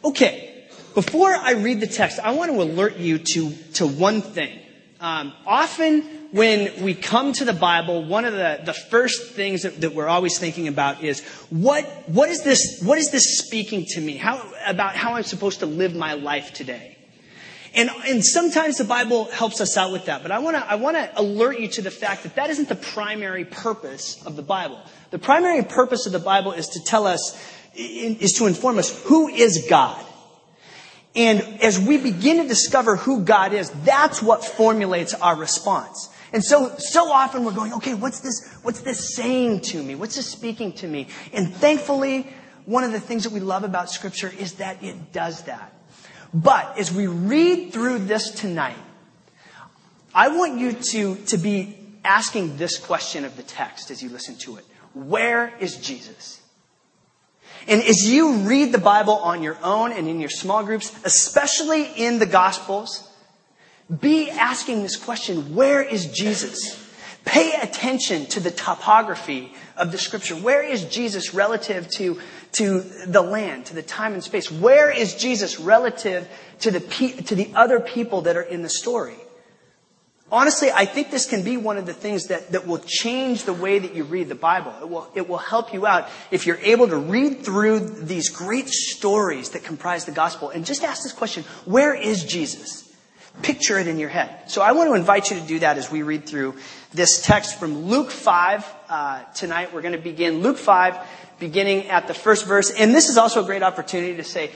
Okay, 0.05 0.56
before 0.97 1.29
I 1.35 1.53
read 1.53 1.81
the 1.81 1.87
text, 1.87 2.19
I 2.21 2.33
want 2.33 2.51
to 2.51 2.63
alert 2.63 2.97
you 2.97 3.19
to, 3.19 3.51
to 3.75 3.87
one 3.87 4.23
thing. 4.23 4.59
Um, 4.99 5.35
often, 5.47 6.01
when 6.33 6.83
we 6.83 6.95
come 6.95 7.35
to 7.35 7.45
the 7.45 7.53
Bible, 7.53 8.07
one 8.07 8.25
of 8.25 8.33
the, 8.33 8.63
the 8.65 8.73
first 8.73 9.33
things 9.33 9.65
that, 9.65 9.79
that, 9.83 9.95
we're 9.95 10.09
always 10.09 10.39
thinking 10.39 10.69
about 10.69 11.05
is 11.05 11.21
what, 11.51 11.85
what 12.09 12.31
is 12.31 12.43
this, 12.43 12.81
what 12.83 12.97
is 12.97 13.11
this 13.11 13.41
speaking 13.41 13.85
to 13.91 14.01
me? 14.01 14.17
How, 14.17 14.43
about 14.67 14.97
how 14.97 15.13
I'm 15.13 15.25
supposed 15.25 15.61
to 15.61 15.67
live 15.67 15.95
my 15.95 16.15
life 16.15 16.55
today? 16.55 16.97
And, 17.75 17.91
and 18.07 18.25
sometimes 18.25 18.79
the 18.79 18.85
Bible 18.85 19.27
helps 19.27 19.61
us 19.61 19.77
out 19.77 19.93
with 19.93 20.07
that, 20.07 20.23
but 20.23 20.31
I 20.31 20.39
want 20.39 20.57
to 20.57 20.67
I 20.67 20.77
want 20.77 20.97
to 20.97 21.21
alert 21.21 21.61
you 21.61 21.69
to 21.69 21.83
the 21.83 21.91
fact 21.91 22.23
that 22.23 22.37
that 22.37 22.49
isn't 22.49 22.71
the 22.71 22.75
primary 22.75 23.45
purpose 23.45 24.25
of 24.25 24.35
the 24.35 24.43
Bible. 24.43 24.81
The 25.11 25.19
primary 25.19 25.63
purpose 25.63 26.07
of 26.07 26.13
the 26.13 26.19
Bible 26.19 26.53
is 26.53 26.69
to 26.69 26.83
tell 26.83 27.07
us, 27.07 27.39
is 27.75 28.33
to 28.39 28.47
inform 28.47 28.79
us 28.79 29.05
who 29.05 29.29
is 29.29 29.67
God. 29.69 30.06
And 31.17 31.41
as 31.63 31.81
we 31.81 31.97
begin 31.97 32.43
to 32.43 32.47
discover 32.47 32.97
who 32.97 33.23
God 33.23 33.55
is, 33.55 33.71
that's 33.85 34.23
what 34.23 34.45
formulates 34.45 35.15
our 35.15 35.35
response. 35.35 36.11
And 36.33 36.45
so, 36.45 36.75
so 36.77 37.11
often 37.11 37.45
we're 37.45 37.53
going, 37.53 37.73
okay, 37.75 37.95
what's 37.95 38.21
this, 38.21 38.53
what's 38.63 38.81
this 38.81 39.15
saying 39.15 39.63
to 39.63 39.83
me? 39.83 39.95
What's 39.95 40.17
this 40.17 40.27
speaking 40.27 40.75
to 40.75 40.87
me? 40.87 41.09
And 41.33 41.55
thankfully, 41.55 42.29
one 42.67 42.85
of 42.85 42.93
the 42.93 43.01
things 43.01 43.25
that 43.25 43.33
we 43.33 43.41
love 43.41 43.65
about 43.65 43.91
scripture 43.91 44.31
is 44.39 44.55
that 44.55 44.83
it 44.83 45.13
does 45.13 45.43
that. 45.45 45.73
But 46.35 46.79
as 46.79 46.93
we 46.93 47.07
read 47.07 47.73
through 47.73 48.01
this 48.01 48.31
tonight, 48.31 48.77
I 50.15 50.29
want 50.29 50.59
you 50.59 50.73
to, 50.73 51.15
to 51.15 51.39
be 51.39 51.79
asking 52.05 52.59
this 52.59 52.79
question 52.79 53.25
of 53.25 53.37
the 53.37 53.43
text 53.43 53.91
as 53.91 54.03
you 54.03 54.11
listen 54.11 54.37
to 54.39 54.57
it. 54.57 54.65
Where 54.93 55.55
is 55.61 55.77
Jesus? 55.77 56.41
And 57.69 57.83
as 57.83 58.09
you 58.09 58.39
read 58.39 58.73
the 58.73 58.79
Bible 58.79 59.15
on 59.15 59.43
your 59.43 59.59
own 59.63 59.93
and 59.93 60.09
in 60.09 60.21
your 60.21 60.31
small 60.31 60.65
groups, 60.65 60.95
especially 61.05 61.85
in 61.85 62.19
the 62.19 62.27
Gospels, 62.27 63.11
be 64.01 64.31
asking 64.31 64.83
this 64.83 64.97
question, 64.97 65.55
where 65.55 65.83
is 65.83 66.07
Jesus? 66.07 66.83
Pay 67.25 67.55
attention 67.61 68.27
to 68.27 68.41
the 68.41 68.53
topography 68.53 69.53
of 69.77 69.91
the 69.91 69.99
scripture. 69.99 70.37
Where 70.37 70.63
is 70.63 70.85
Jesus 70.85 71.35
relative 71.35 71.89
to, 71.91 72.21
to 72.53 72.81
the 72.81 73.21
land, 73.23 73.67
to 73.67 73.75
the 73.75 73.83
time 73.83 74.13
and 74.13 74.23
space? 74.23 74.51
Where 74.51 74.91
is 74.91 75.17
Jesus 75.17 75.59
relative 75.59 76.29
to 76.61 76.71
the, 76.71 76.81
to 77.27 77.35
the 77.35 77.51
other 77.55 77.81
people 77.81 78.23
that 78.23 78.37
are 78.37 78.43
in 78.43 78.63
the 78.63 78.69
story? 78.69 79.17
Honestly, 80.31 80.73
I 80.73 80.87
think 80.87 81.13
this 81.13 81.27
can 81.27 81.45
be 81.45 81.57
one 81.57 81.77
of 81.77 81.87
the 81.87 81.93
things 81.93 82.27
that, 82.27 82.51
that 82.51 82.67
will 82.67 82.81
change 82.85 83.45
the 83.45 83.53
way 83.53 83.79
that 83.79 83.95
you 83.95 84.03
read 84.03 84.29
the 84.29 84.35
Bible. 84.35 84.75
It 84.81 84.89
will, 84.89 85.09
it 85.15 85.29
will 85.29 85.39
help 85.39 85.73
you 85.73 85.87
out 85.87 86.09
if 86.33 86.47
you're 86.47 86.59
able 86.59 86.89
to 86.89 86.97
read 86.97 87.45
through 87.45 87.79
these 87.79 88.29
great 88.31 88.69
stories 88.69 89.51
that 89.51 89.63
comprise 89.63 90.05
the 90.05 90.11
gospel 90.11 90.51
and 90.51 90.67
just 90.67 90.83
ask 90.83 91.05
this 91.05 91.13
question, 91.13 91.45
where 91.65 91.95
is 91.95 92.25
Jesus? 92.25 92.93
Picture 93.43 93.79
it 93.79 93.87
in 93.87 93.99
your 93.99 94.09
head. 94.09 94.51
So 94.51 94.63
I 94.63 94.73
want 94.73 94.91
to 94.91 94.95
invite 94.95 95.31
you 95.31 95.39
to 95.39 95.47
do 95.47 95.61
that 95.61 95.79
as 95.79 95.93
we 95.93 96.03
read 96.03 96.27
through 96.27 96.57
this 96.93 97.25
text 97.25 97.61
from 97.61 97.85
Luke 97.85 98.11
5 98.11 98.75
uh, 98.89 99.23
tonight. 99.35 99.73
We're 99.73 99.83
going 99.83 99.93
to 99.93 99.99
begin 99.99 100.41
Luke 100.41 100.59
5, 100.59 100.99
beginning 101.39 101.87
at 101.89 102.09
the 102.09 102.15
first 102.15 102.47
verse. 102.47 102.73
And 102.73 102.93
this 102.93 103.09
is 103.09 103.17
also 103.17 103.45
a 103.45 103.47
great 103.47 103.63
opportunity 103.63 104.17
to 104.17 104.25
say, 104.25 104.51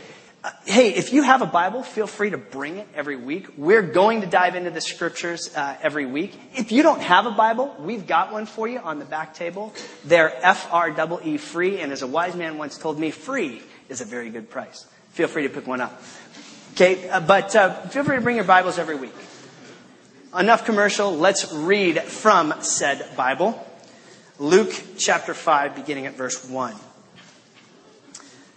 hey, 0.65 0.95
if 0.95 1.13
you 1.13 1.23
have 1.23 1.43
a 1.43 1.47
Bible, 1.47 1.83
feel 1.83 2.07
free 2.07 2.31
to 2.31 2.39
bring 2.39 2.79
it 2.79 2.89
every 2.95 3.17
week. 3.17 3.49
We're 3.57 3.83
going 3.83 4.23
to 4.23 4.27
dive 4.27 4.55
into 4.55 4.71
the 4.71 4.81
scriptures 4.81 5.55
uh, 5.55 5.77
every 5.83 6.07
week. 6.07 6.39
If 6.55 6.73
you 6.73 6.83
don't 6.83 7.03
have 7.03 7.27
a 7.27 7.31
Bible, 7.31 7.75
we've 7.79 8.07
got 8.07 8.33
one 8.33 8.47
for 8.47 8.67
you 8.67 8.79
on 8.79 8.99
the 8.99 9.05
back 9.05 9.35
table. 9.35 9.75
They're 10.05 10.35
F-R-E-E 10.45 11.37
free, 11.37 11.81
and 11.81 11.93
as 11.93 12.03
a 12.03 12.07
wise 12.07 12.35
man 12.35 12.59
once 12.59 12.79
told 12.79 12.99
me, 12.99 13.11
free 13.11 13.63
is 13.89 14.01
a 14.01 14.05
very 14.05 14.31
good 14.31 14.49
price. 14.49 14.87
Feel 15.11 15.29
free 15.29 15.43
to 15.43 15.49
pick 15.51 15.67
one 15.67 15.81
up. 15.81 16.03
Okay, 16.73 17.09
uh, 17.09 17.21
but 17.21 17.55
uh, 17.55 17.75
feel 17.89 18.05
free 18.05 18.17
to 18.17 18.23
bring 18.23 18.37
your 18.37 18.45
Bibles 18.45 18.79
every 18.79 18.95
week. 18.95 19.15
Enough 20.39 20.65
commercial. 20.65 21.15
Let's 21.15 21.53
read 21.53 22.01
from 22.01 22.55
said 22.63 23.17
Bible. 23.17 23.67
Luke 24.39 24.73
chapter 24.97 25.35
5, 25.35 25.75
beginning 25.75 26.07
at 26.07 26.15
verse 26.15 26.49
1. 26.49 26.75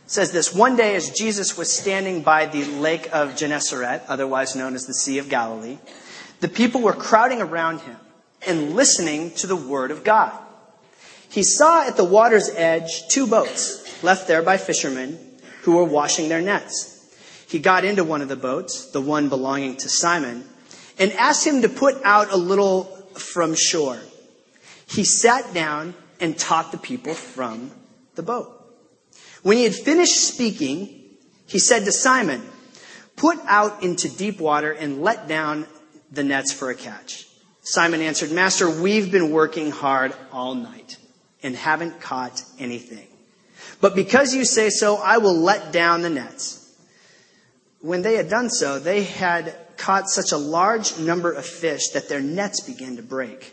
Says 0.05 0.31
this 0.31 0.53
One 0.53 0.75
day, 0.75 0.95
as 0.95 1.12
Jesus 1.12 1.57
was 1.57 1.72
standing 1.72 2.22
by 2.22 2.45
the 2.45 2.65
lake 2.65 3.10
of 3.13 3.36
Gennesaret, 3.36 4.03
otherwise 4.07 4.55
known 4.55 4.75
as 4.75 4.86
the 4.86 4.93
Sea 4.93 5.17
of 5.17 5.29
Galilee, 5.29 5.77
the 6.41 6.50
people 6.50 6.81
were 6.81 6.93
crowding 6.93 7.41
around 7.41 7.79
him 7.81 7.95
and 8.45 8.75
listening 8.75 9.31
to 9.31 9.48
the 9.48 9.55
word 9.55 9.91
of 9.91 10.03
God. 10.03 10.38
he 11.29 11.41
saw 11.41 11.88
at 11.88 11.95
the 11.95 12.03
water's 12.03 12.50
edge 12.50 13.07
two 13.07 13.25
boats 13.25 14.03
left 14.03 14.27
there 14.27 14.41
by 14.41 14.57
fishermen 14.57 15.17
who 15.62 15.77
were 15.77 15.86
washing 15.86 16.27
their 16.27 16.41
nets. 16.41 16.89
He 17.48 17.60
got 17.60 17.86
into 17.86 18.03
one 18.03 18.22
of 18.22 18.27
the 18.27 18.36
boats, 18.36 18.91
the 18.91 19.01
one 19.01 19.29
belonging 19.29 19.77
to 19.77 19.89
Simon, 19.89 20.43
and 21.00 21.13
asked 21.13 21.48
him 21.48 21.62
to 21.62 21.69
put 21.69 21.95
out 22.03 22.31
a 22.31 22.38
little 22.38 22.83
from 23.13 23.55
shore. 23.55 24.00
He 24.86 25.03
sat 25.03 25.53
down 25.53 25.93
and 26.19 26.38
taught 26.38 26.72
the 26.72 26.77
people 26.77 27.13
from 27.13 27.72
the 28.15 28.24
boat. 28.24 28.62
When 29.43 29.57
he 29.57 29.63
had 29.63 29.75
finished 29.75 30.15
speaking, 30.15 31.01
he 31.45 31.59
said 31.59 31.85
to 31.85 31.91
Simon, 31.91 32.41
Put 33.15 33.38
out 33.45 33.83
into 33.83 34.09
deep 34.09 34.39
water 34.39 34.71
and 34.71 35.01
let 35.01 35.27
down 35.27 35.67
the 36.12 36.23
nets 36.23 36.51
for 36.51 36.69
a 36.69 36.75
catch. 36.75 37.27
Simon 37.62 38.01
answered, 38.01 38.31
Master, 38.31 38.69
we've 38.69 39.12
been 39.12 39.31
working 39.31 39.71
hard 39.71 40.13
all 40.31 40.55
night 40.55 40.97
and 41.43 41.55
haven't 41.55 42.01
caught 42.01 42.43
anything. 42.57 43.07
But 43.79 43.95
because 43.95 44.33
you 44.33 44.45
say 44.45 44.69
so, 44.69 44.97
I 44.97 45.17
will 45.19 45.35
let 45.35 45.71
down 45.71 46.01
the 46.01 46.09
nets. 46.09 46.59
When 47.81 48.01
they 48.01 48.15
had 48.15 48.29
done 48.29 48.50
so, 48.50 48.79
they 48.79 49.03
had 49.03 49.55
caught 49.77 50.09
such 50.09 50.31
a 50.31 50.38
large 50.38 50.97
number 50.97 51.31
of 51.31 51.45
fish 51.45 51.89
that 51.89 52.09
their 52.09 52.21
nets 52.21 52.62
began 52.62 52.95
to 52.95 53.03
break. 53.03 53.52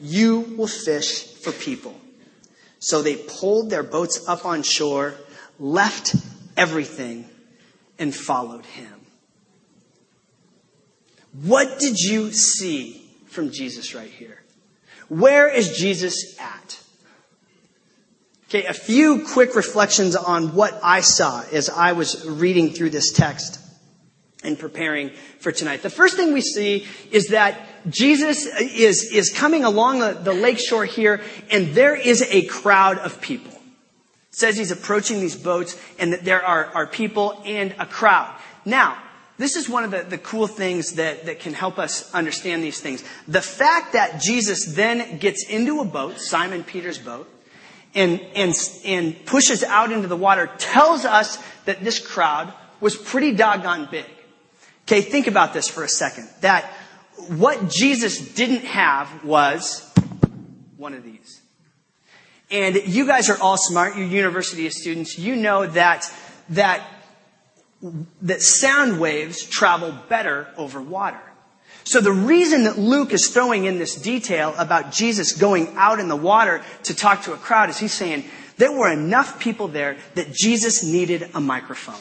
you 0.00 0.40
will 0.56 0.66
fish 0.66 1.24
for 1.24 1.52
people. 1.52 1.98
So 2.80 3.02
they 3.02 3.16
pulled 3.16 3.70
their 3.70 3.82
boats 3.82 4.26
up 4.28 4.44
on 4.44 4.62
shore, 4.62 5.14
left 5.58 6.14
everything, 6.56 7.28
and 7.98 8.14
followed 8.14 8.64
him. 8.64 8.94
What 11.42 11.78
did 11.78 11.98
you 11.98 12.32
see 12.32 13.04
from 13.26 13.50
Jesus 13.50 13.94
right 13.94 14.10
here? 14.10 14.42
Where 15.08 15.48
is 15.48 15.76
Jesus 15.76 16.38
at? 16.40 16.80
Okay, 18.48 18.64
a 18.64 18.72
few 18.72 19.26
quick 19.26 19.54
reflections 19.54 20.16
on 20.16 20.54
what 20.54 20.78
I 20.82 21.02
saw 21.02 21.44
as 21.52 21.68
I 21.68 21.92
was 21.92 22.26
reading 22.26 22.70
through 22.70 22.90
this 22.90 23.12
text 23.12 23.60
and 24.42 24.58
preparing 24.58 25.10
for 25.40 25.52
tonight. 25.52 25.82
The 25.82 25.90
first 25.90 26.16
thing 26.16 26.32
we 26.32 26.40
see 26.40 26.86
is 27.10 27.28
that 27.28 27.60
Jesus 27.88 28.46
is, 28.46 29.10
is 29.12 29.30
coming 29.30 29.64
along 29.64 30.00
the, 30.00 30.12
the 30.12 30.32
lake 30.32 30.58
shore 30.58 30.84
here, 30.84 31.20
and 31.50 31.74
there 31.74 31.96
is 31.96 32.22
a 32.22 32.44
crowd 32.46 32.98
of 32.98 33.20
people. 33.20 33.52
It 33.52 34.36
says 34.36 34.56
he's 34.56 34.70
approaching 34.70 35.20
these 35.20 35.36
boats, 35.36 35.80
and 35.98 36.12
that 36.12 36.24
there 36.24 36.44
are, 36.44 36.66
are 36.74 36.86
people 36.86 37.42
and 37.44 37.74
a 37.78 37.86
crowd. 37.86 38.34
Now, 38.64 38.98
this 39.38 39.54
is 39.54 39.68
one 39.68 39.84
of 39.84 39.92
the, 39.92 40.02
the 40.02 40.18
cool 40.18 40.48
things 40.48 40.94
that, 40.94 41.26
that 41.26 41.38
can 41.38 41.54
help 41.54 41.78
us 41.78 42.12
understand 42.12 42.62
these 42.62 42.80
things. 42.80 43.04
The 43.28 43.40
fact 43.40 43.92
that 43.92 44.20
Jesus 44.20 44.64
then 44.64 45.18
gets 45.18 45.48
into 45.48 45.80
a 45.80 45.84
boat, 45.84 46.18
Simon 46.18 46.64
Peter's 46.64 46.98
boat, 46.98 47.32
and, 47.94 48.20
and, 48.34 48.52
and 48.84 49.26
pushes 49.26 49.62
out 49.62 49.92
into 49.92 50.08
the 50.08 50.16
water 50.16 50.50
tells 50.58 51.04
us 51.04 51.38
that 51.64 51.82
this 51.82 52.04
crowd 52.04 52.52
was 52.80 52.96
pretty 52.96 53.32
doggone 53.32 53.88
big. 53.90 54.06
Okay, 54.88 55.02
think 55.02 55.26
about 55.26 55.52
this 55.52 55.68
for 55.68 55.84
a 55.84 55.88
second. 55.88 56.28
That 56.40 56.70
what 57.28 57.68
Jesus 57.68 58.34
didn't 58.34 58.64
have 58.64 59.24
was 59.24 59.84
one 60.76 60.94
of 60.94 61.04
these. 61.04 61.40
And 62.50 62.76
you 62.86 63.06
guys 63.06 63.28
are 63.28 63.38
all 63.40 63.58
smart, 63.58 63.96
you're 63.96 64.06
university 64.06 64.68
students. 64.70 65.18
You 65.18 65.36
know 65.36 65.66
that, 65.66 66.10
that, 66.50 66.82
that 68.22 68.40
sound 68.40 69.00
waves 69.00 69.42
travel 69.42 69.94
better 70.08 70.48
over 70.56 70.80
water. 70.80 71.20
So 71.84 72.00
the 72.00 72.12
reason 72.12 72.64
that 72.64 72.78
Luke 72.78 73.12
is 73.12 73.28
throwing 73.28 73.64
in 73.64 73.78
this 73.78 73.94
detail 73.94 74.54
about 74.58 74.92
Jesus 74.92 75.32
going 75.32 75.74
out 75.76 76.00
in 76.00 76.08
the 76.08 76.16
water 76.16 76.62
to 76.84 76.94
talk 76.94 77.22
to 77.22 77.32
a 77.32 77.36
crowd 77.36 77.70
is 77.70 77.78
he's 77.78 77.94
saying 77.94 78.24
there 78.56 78.72
were 78.72 78.90
enough 78.90 79.40
people 79.40 79.68
there 79.68 79.96
that 80.14 80.32
Jesus 80.32 80.84
needed 80.84 81.30
a 81.34 81.40
microphone. 81.40 82.00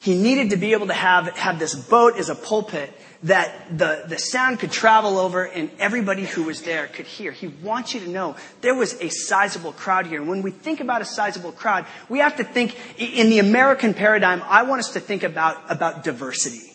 He 0.00 0.16
needed 0.16 0.50
to 0.50 0.56
be 0.56 0.72
able 0.72 0.86
to 0.86 0.94
have, 0.94 1.28
have 1.36 1.58
this 1.58 1.74
boat 1.74 2.16
as 2.16 2.30
a 2.30 2.34
pulpit 2.34 2.90
that 3.22 3.76
the, 3.76 4.04
the 4.08 4.18
sound 4.18 4.60
could 4.60 4.70
travel 4.70 5.18
over 5.18 5.44
and 5.44 5.70
everybody 5.78 6.24
who 6.24 6.44
was 6.44 6.62
there 6.62 6.86
could 6.86 7.06
hear. 7.06 7.32
He 7.32 7.48
wants 7.48 7.92
you 7.92 8.00
to 8.00 8.08
know 8.08 8.36
there 8.62 8.74
was 8.74 8.94
a 9.00 9.10
sizable 9.10 9.72
crowd 9.72 10.06
here. 10.06 10.20
And 10.20 10.28
when 10.28 10.40
we 10.42 10.50
think 10.50 10.80
about 10.80 11.02
a 11.02 11.04
sizable 11.04 11.52
crowd, 11.52 11.86
we 12.08 12.20
have 12.20 12.36
to 12.36 12.44
think 12.44 12.76
in 12.98 13.28
the 13.28 13.38
American 13.38 13.92
paradigm, 13.92 14.42
I 14.46 14.62
want 14.62 14.80
us 14.80 14.92
to 14.92 15.00
think 15.00 15.22
about, 15.22 15.58
about 15.70 16.02
diversity. 16.02 16.72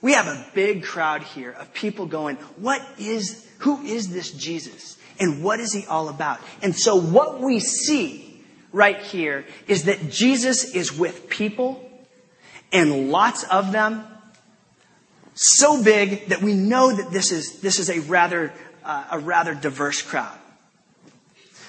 We 0.00 0.12
have 0.14 0.26
a 0.26 0.46
big 0.54 0.84
crowd 0.84 1.22
here 1.22 1.50
of 1.50 1.72
people 1.74 2.06
going, 2.06 2.36
what 2.56 2.82
is, 2.98 3.46
who 3.58 3.82
is 3.82 4.12
this 4.12 4.30
Jesus? 4.30 4.98
And 5.20 5.44
what 5.44 5.60
is 5.60 5.72
he 5.72 5.84
all 5.86 6.08
about? 6.08 6.40
And 6.62 6.74
so 6.74 6.96
what 6.96 7.40
we 7.40 7.60
see 7.60 8.42
right 8.72 8.98
here 8.98 9.44
is 9.68 9.84
that 9.84 10.10
Jesus 10.10 10.74
is 10.74 10.96
with 10.96 11.28
people 11.28 11.88
and 12.72 13.10
lots 13.10 13.44
of 13.44 13.70
them 13.70 14.04
so 15.34 15.82
big 15.82 16.28
that 16.28 16.42
we 16.42 16.54
know 16.54 16.92
that 16.94 17.10
this 17.10 17.32
is, 17.32 17.60
this 17.60 17.78
is 17.78 17.90
a 17.90 18.00
rather, 18.00 18.52
uh, 18.84 19.04
a 19.12 19.18
rather 19.18 19.54
diverse 19.54 20.00
crowd. 20.02 20.38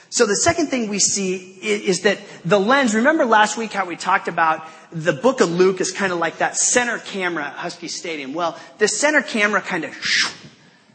So 0.10 0.25
the 0.25 0.36
second 0.36 0.67
thing 0.67 0.88
we 0.88 1.00
see 1.00 1.36
is, 1.62 2.01
that 2.03 2.19
the 2.45 2.60
lens, 2.60 2.95
remember 2.95 3.25
last 3.25 3.57
week 3.57 3.74
how 3.74 3.86
we 3.86 3.98
talked 3.98 4.29
about 4.29 4.65
the 4.91 5.12
book 5.12 5.41
of 5.41 5.51
Luke 5.51 5.81
is 5.81 5.91
kind 5.91 6.13
of 6.13 6.19
like 6.19 6.38
that 6.38 6.55
center 6.55 7.00
camera 7.00 7.48
at 7.48 7.53
Husky 7.53 7.89
Stadium. 7.89 8.34
Well, 8.34 8.57
the 8.77 8.88
center 8.88 9.22
camera 9.22 9.60
kind 9.60 9.84
of 9.84 9.91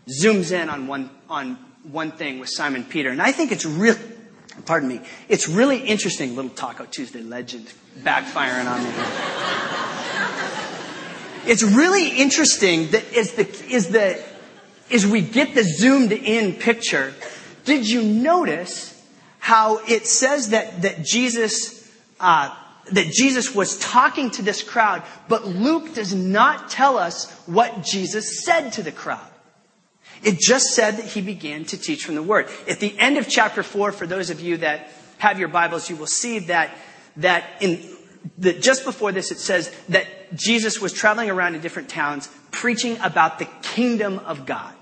zooms 0.08 0.52
in 0.52 0.70
on 0.70 0.86
one, 0.86 1.10
on 1.28 1.58
one 1.82 2.12
thing 2.12 2.38
with 2.38 2.48
Simon 2.48 2.84
Peter. 2.84 3.10
And 3.10 3.20
I 3.20 3.32
think 3.32 3.52
it's 3.52 3.66
real, 3.66 3.96
pardon 4.64 4.88
me, 4.88 5.00
it's 5.28 5.48
really 5.48 5.80
interesting, 5.80 6.34
little 6.34 6.50
Taco 6.50 6.86
Tuesday 6.86 7.22
legend 7.22 7.70
backfiring 7.98 8.66
on 8.66 8.84
me. 8.84 10.06
It's 11.46 11.62
really 11.62 12.08
interesting 12.08 12.90
that 12.90 13.12
is 13.12 13.32
the, 13.32 13.48
is 13.72 13.88
the, 13.88 14.22
as 14.90 15.06
we 15.06 15.20
get 15.20 15.54
the 15.54 15.62
zoomed 15.62 16.12
in 16.12 16.54
picture, 16.54 17.14
did 17.64 17.88
you 17.88 18.02
notice 18.02 18.90
how 19.38 19.78
it 19.88 20.06
says 20.06 20.50
that, 20.50 20.82
that 20.82 21.04
Jesus, 21.04 21.90
uh, 22.20 22.54
that 22.92 23.06
Jesus 23.06 23.54
was 23.54 23.78
talking 23.78 24.30
to 24.32 24.42
this 24.42 24.62
crowd, 24.62 25.02
but 25.28 25.46
Luke 25.46 25.94
does 25.94 26.14
not 26.14 26.68
tell 26.68 26.98
us 26.98 27.30
what 27.46 27.82
Jesus 27.82 28.44
said 28.44 28.70
to 28.74 28.82
the 28.82 28.92
crowd. 28.92 29.26
It 30.22 30.38
just 30.38 30.74
said 30.74 30.98
that 30.98 31.06
he 31.06 31.22
began 31.22 31.64
to 31.66 31.78
teach 31.78 32.04
from 32.04 32.14
the 32.14 32.22
Word. 32.22 32.48
At 32.68 32.80
the 32.80 32.96
end 32.98 33.16
of 33.16 33.28
chapter 33.28 33.62
4, 33.62 33.92
for 33.92 34.06
those 34.06 34.28
of 34.28 34.40
you 34.40 34.58
that 34.58 34.90
have 35.18 35.38
your 35.38 35.48
Bibles, 35.48 35.88
you 35.88 35.96
will 35.96 36.06
see 36.06 36.40
that, 36.40 36.76
that 37.16 37.44
in, 37.60 37.82
that 38.38 38.62
just 38.62 38.84
before 38.84 39.12
this, 39.12 39.30
it 39.30 39.38
says 39.38 39.74
that 39.88 40.06
Jesus 40.34 40.80
was 40.80 40.92
traveling 40.92 41.30
around 41.30 41.54
in 41.54 41.60
different 41.60 41.88
towns 41.88 42.28
preaching 42.50 42.98
about 43.00 43.38
the 43.38 43.46
kingdom 43.62 44.18
of 44.20 44.46
God. 44.46 44.74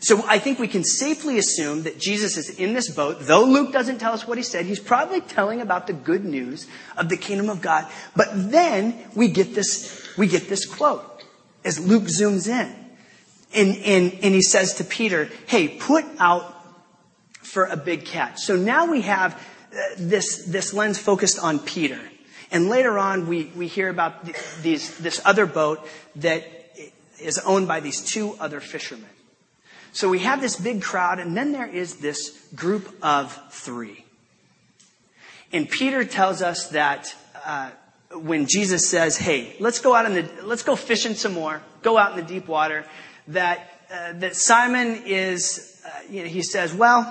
So 0.00 0.22
I 0.26 0.38
think 0.38 0.58
we 0.58 0.68
can 0.68 0.84
safely 0.84 1.38
assume 1.38 1.84
that 1.84 1.98
Jesus 1.98 2.36
is 2.36 2.58
in 2.58 2.74
this 2.74 2.90
boat. 2.90 3.20
Though 3.20 3.44
Luke 3.44 3.72
doesn't 3.72 3.98
tell 3.98 4.12
us 4.12 4.28
what 4.28 4.36
he 4.36 4.44
said, 4.44 4.66
he's 4.66 4.78
probably 4.78 5.22
telling 5.22 5.62
about 5.62 5.86
the 5.86 5.94
good 5.94 6.26
news 6.26 6.66
of 6.98 7.08
the 7.08 7.16
kingdom 7.16 7.48
of 7.48 7.62
God. 7.62 7.90
But 8.14 8.28
then 8.50 9.02
we 9.14 9.28
get 9.28 9.54
this, 9.54 10.06
we 10.18 10.26
get 10.26 10.48
this 10.48 10.66
quote 10.66 11.24
as 11.64 11.80
Luke 11.80 12.04
zooms 12.04 12.48
in. 12.48 12.74
And, 13.54 13.76
and, 13.78 14.12
and 14.22 14.34
he 14.34 14.42
says 14.42 14.74
to 14.74 14.84
Peter, 14.84 15.30
hey, 15.46 15.68
put 15.68 16.04
out 16.18 16.54
for 17.38 17.64
a 17.64 17.76
big 17.76 18.04
catch. 18.04 18.40
So 18.40 18.56
now 18.56 18.90
we 18.90 19.02
have 19.02 19.34
uh, 19.34 19.76
this, 19.96 20.44
this 20.44 20.74
lens 20.74 20.98
focused 20.98 21.38
on 21.38 21.60
Peter. 21.60 22.00
And 22.54 22.68
later 22.68 23.00
on, 23.00 23.26
we, 23.26 23.50
we 23.56 23.66
hear 23.66 23.88
about 23.88 24.24
these, 24.62 24.96
this 24.98 25.20
other 25.24 25.44
boat 25.44 25.84
that 26.14 26.44
is 27.20 27.40
owned 27.40 27.66
by 27.66 27.80
these 27.80 28.00
two 28.00 28.36
other 28.38 28.60
fishermen. 28.60 29.10
So 29.92 30.08
we 30.08 30.20
have 30.20 30.40
this 30.40 30.54
big 30.54 30.80
crowd, 30.80 31.18
and 31.18 31.36
then 31.36 31.50
there 31.50 31.66
is 31.66 31.96
this 31.96 32.30
group 32.54 32.94
of 33.02 33.36
three. 33.50 34.04
And 35.52 35.68
Peter 35.68 36.04
tells 36.04 36.42
us 36.42 36.68
that 36.68 37.12
uh, 37.44 37.70
when 38.12 38.46
Jesus 38.46 38.88
says, 38.88 39.16
"Hey, 39.16 39.56
let's 39.58 39.80
go 39.80 39.92
out 39.92 40.06
in 40.06 40.14
the 40.14 40.28
let's 40.44 40.62
go 40.62 40.76
fishing 40.76 41.14
some 41.14 41.32
more, 41.32 41.60
go 41.82 41.98
out 41.98 42.16
in 42.16 42.24
the 42.24 42.34
deep 42.34 42.46
water," 42.46 42.84
that 43.28 43.68
uh, 43.90 44.12
that 44.14 44.36
Simon 44.36 45.02
is, 45.06 45.80
uh, 45.84 45.90
you 46.08 46.22
know, 46.22 46.28
he 46.28 46.42
says, 46.42 46.72
"Well, 46.72 47.02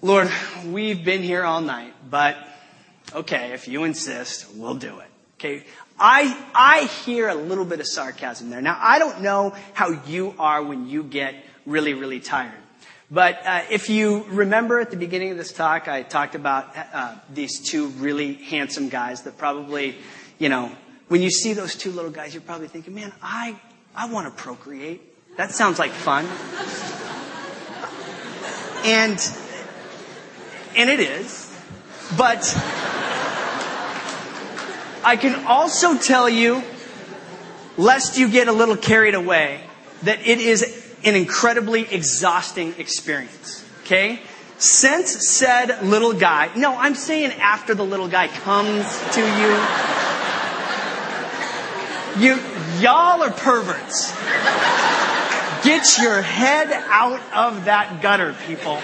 Lord, 0.00 0.30
we've 0.64 1.04
been 1.04 1.22
here 1.22 1.44
all 1.44 1.60
night, 1.60 1.94
but 2.10 2.36
okay, 3.14 3.52
if 3.52 3.68
you 3.68 3.84
insist, 3.84 4.54
we'll 4.54 4.74
do 4.74 4.98
it. 5.00 5.08
Okay. 5.38 5.64
I, 5.98 6.36
I 6.54 6.84
hear 7.04 7.28
a 7.28 7.34
little 7.34 7.64
bit 7.64 7.80
of 7.80 7.86
sarcasm 7.86 8.50
there. 8.50 8.60
Now, 8.60 8.78
I 8.80 8.98
don't 8.98 9.22
know 9.22 9.54
how 9.72 9.90
you 10.06 10.34
are 10.38 10.62
when 10.62 10.88
you 10.88 11.02
get 11.02 11.34
really, 11.64 11.94
really 11.94 12.20
tired. 12.20 12.52
But 13.10 13.46
uh, 13.46 13.62
if 13.70 13.88
you 13.88 14.24
remember 14.24 14.80
at 14.80 14.90
the 14.90 14.96
beginning 14.96 15.30
of 15.30 15.36
this 15.36 15.52
talk, 15.52 15.88
I 15.88 16.02
talked 16.02 16.34
about 16.34 16.76
uh, 16.76 17.14
these 17.32 17.60
two 17.60 17.88
really 17.88 18.34
handsome 18.34 18.88
guys 18.88 19.22
that 19.22 19.38
probably, 19.38 19.96
you 20.38 20.48
know, 20.48 20.72
when 21.08 21.22
you 21.22 21.30
see 21.30 21.52
those 21.52 21.76
two 21.76 21.92
little 21.92 22.10
guys, 22.10 22.34
you're 22.34 22.42
probably 22.42 22.68
thinking, 22.68 22.94
man, 22.94 23.12
I, 23.22 23.56
I 23.94 24.10
want 24.10 24.26
to 24.26 24.42
procreate. 24.42 25.36
That 25.36 25.52
sounds 25.52 25.78
like 25.78 25.92
fun. 25.92 26.24
and, 28.84 29.18
and 30.76 30.90
it 30.90 31.00
is. 31.00 31.56
But 32.16 32.42
I 35.06 35.16
can 35.16 35.46
also 35.46 35.96
tell 35.96 36.28
you, 36.28 36.64
lest 37.76 38.18
you 38.18 38.28
get 38.28 38.48
a 38.48 38.52
little 38.52 38.76
carried 38.76 39.14
away, 39.14 39.60
that 40.02 40.26
it 40.26 40.40
is 40.40 40.94
an 41.04 41.14
incredibly 41.14 41.82
exhausting 41.82 42.74
experience. 42.76 43.64
Okay? 43.82 44.18
Since 44.58 45.28
said 45.28 45.84
little 45.84 46.12
guy, 46.12 46.50
no, 46.56 46.76
I'm 46.76 46.96
saying 46.96 47.30
after 47.38 47.72
the 47.72 47.84
little 47.84 48.08
guy 48.08 48.26
comes 48.26 48.84
to 49.12 49.20
you, 49.20 49.52
you, 52.26 52.42
y'all 52.80 53.22
are 53.22 53.30
perverts. 53.30 54.10
Get 55.62 55.98
your 55.98 56.20
head 56.20 56.72
out 56.72 57.20
of 57.32 57.66
that 57.66 58.02
gutter, 58.02 58.34
people. 58.48 58.80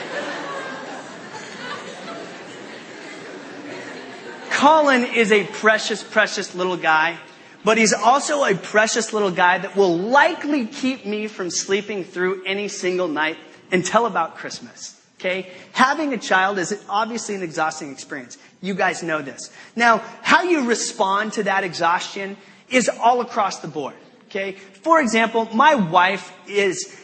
Colin 4.62 5.02
is 5.02 5.32
a 5.32 5.42
precious, 5.42 6.04
precious 6.04 6.54
little 6.54 6.76
guy, 6.76 7.18
but 7.64 7.78
he's 7.78 7.92
also 7.92 8.44
a 8.44 8.54
precious 8.54 9.12
little 9.12 9.32
guy 9.32 9.58
that 9.58 9.74
will 9.74 9.98
likely 9.98 10.68
keep 10.68 11.04
me 11.04 11.26
from 11.26 11.50
sleeping 11.50 12.04
through 12.04 12.44
any 12.44 12.68
single 12.68 13.08
night 13.08 13.38
until 13.72 14.06
about 14.06 14.36
Christmas. 14.36 15.02
Okay? 15.18 15.50
Having 15.72 16.14
a 16.14 16.16
child 16.16 16.60
is 16.60 16.80
obviously 16.88 17.34
an 17.34 17.42
exhausting 17.42 17.90
experience. 17.90 18.38
You 18.60 18.74
guys 18.74 19.02
know 19.02 19.20
this. 19.20 19.50
Now, 19.74 19.98
how 20.22 20.44
you 20.44 20.68
respond 20.68 21.32
to 21.32 21.42
that 21.42 21.64
exhaustion 21.64 22.36
is 22.70 22.88
all 22.88 23.20
across 23.20 23.58
the 23.58 23.68
board. 23.68 23.96
Okay? 24.26 24.52
For 24.52 25.00
example, 25.00 25.48
my 25.52 25.74
wife 25.74 26.32
is 26.46 26.96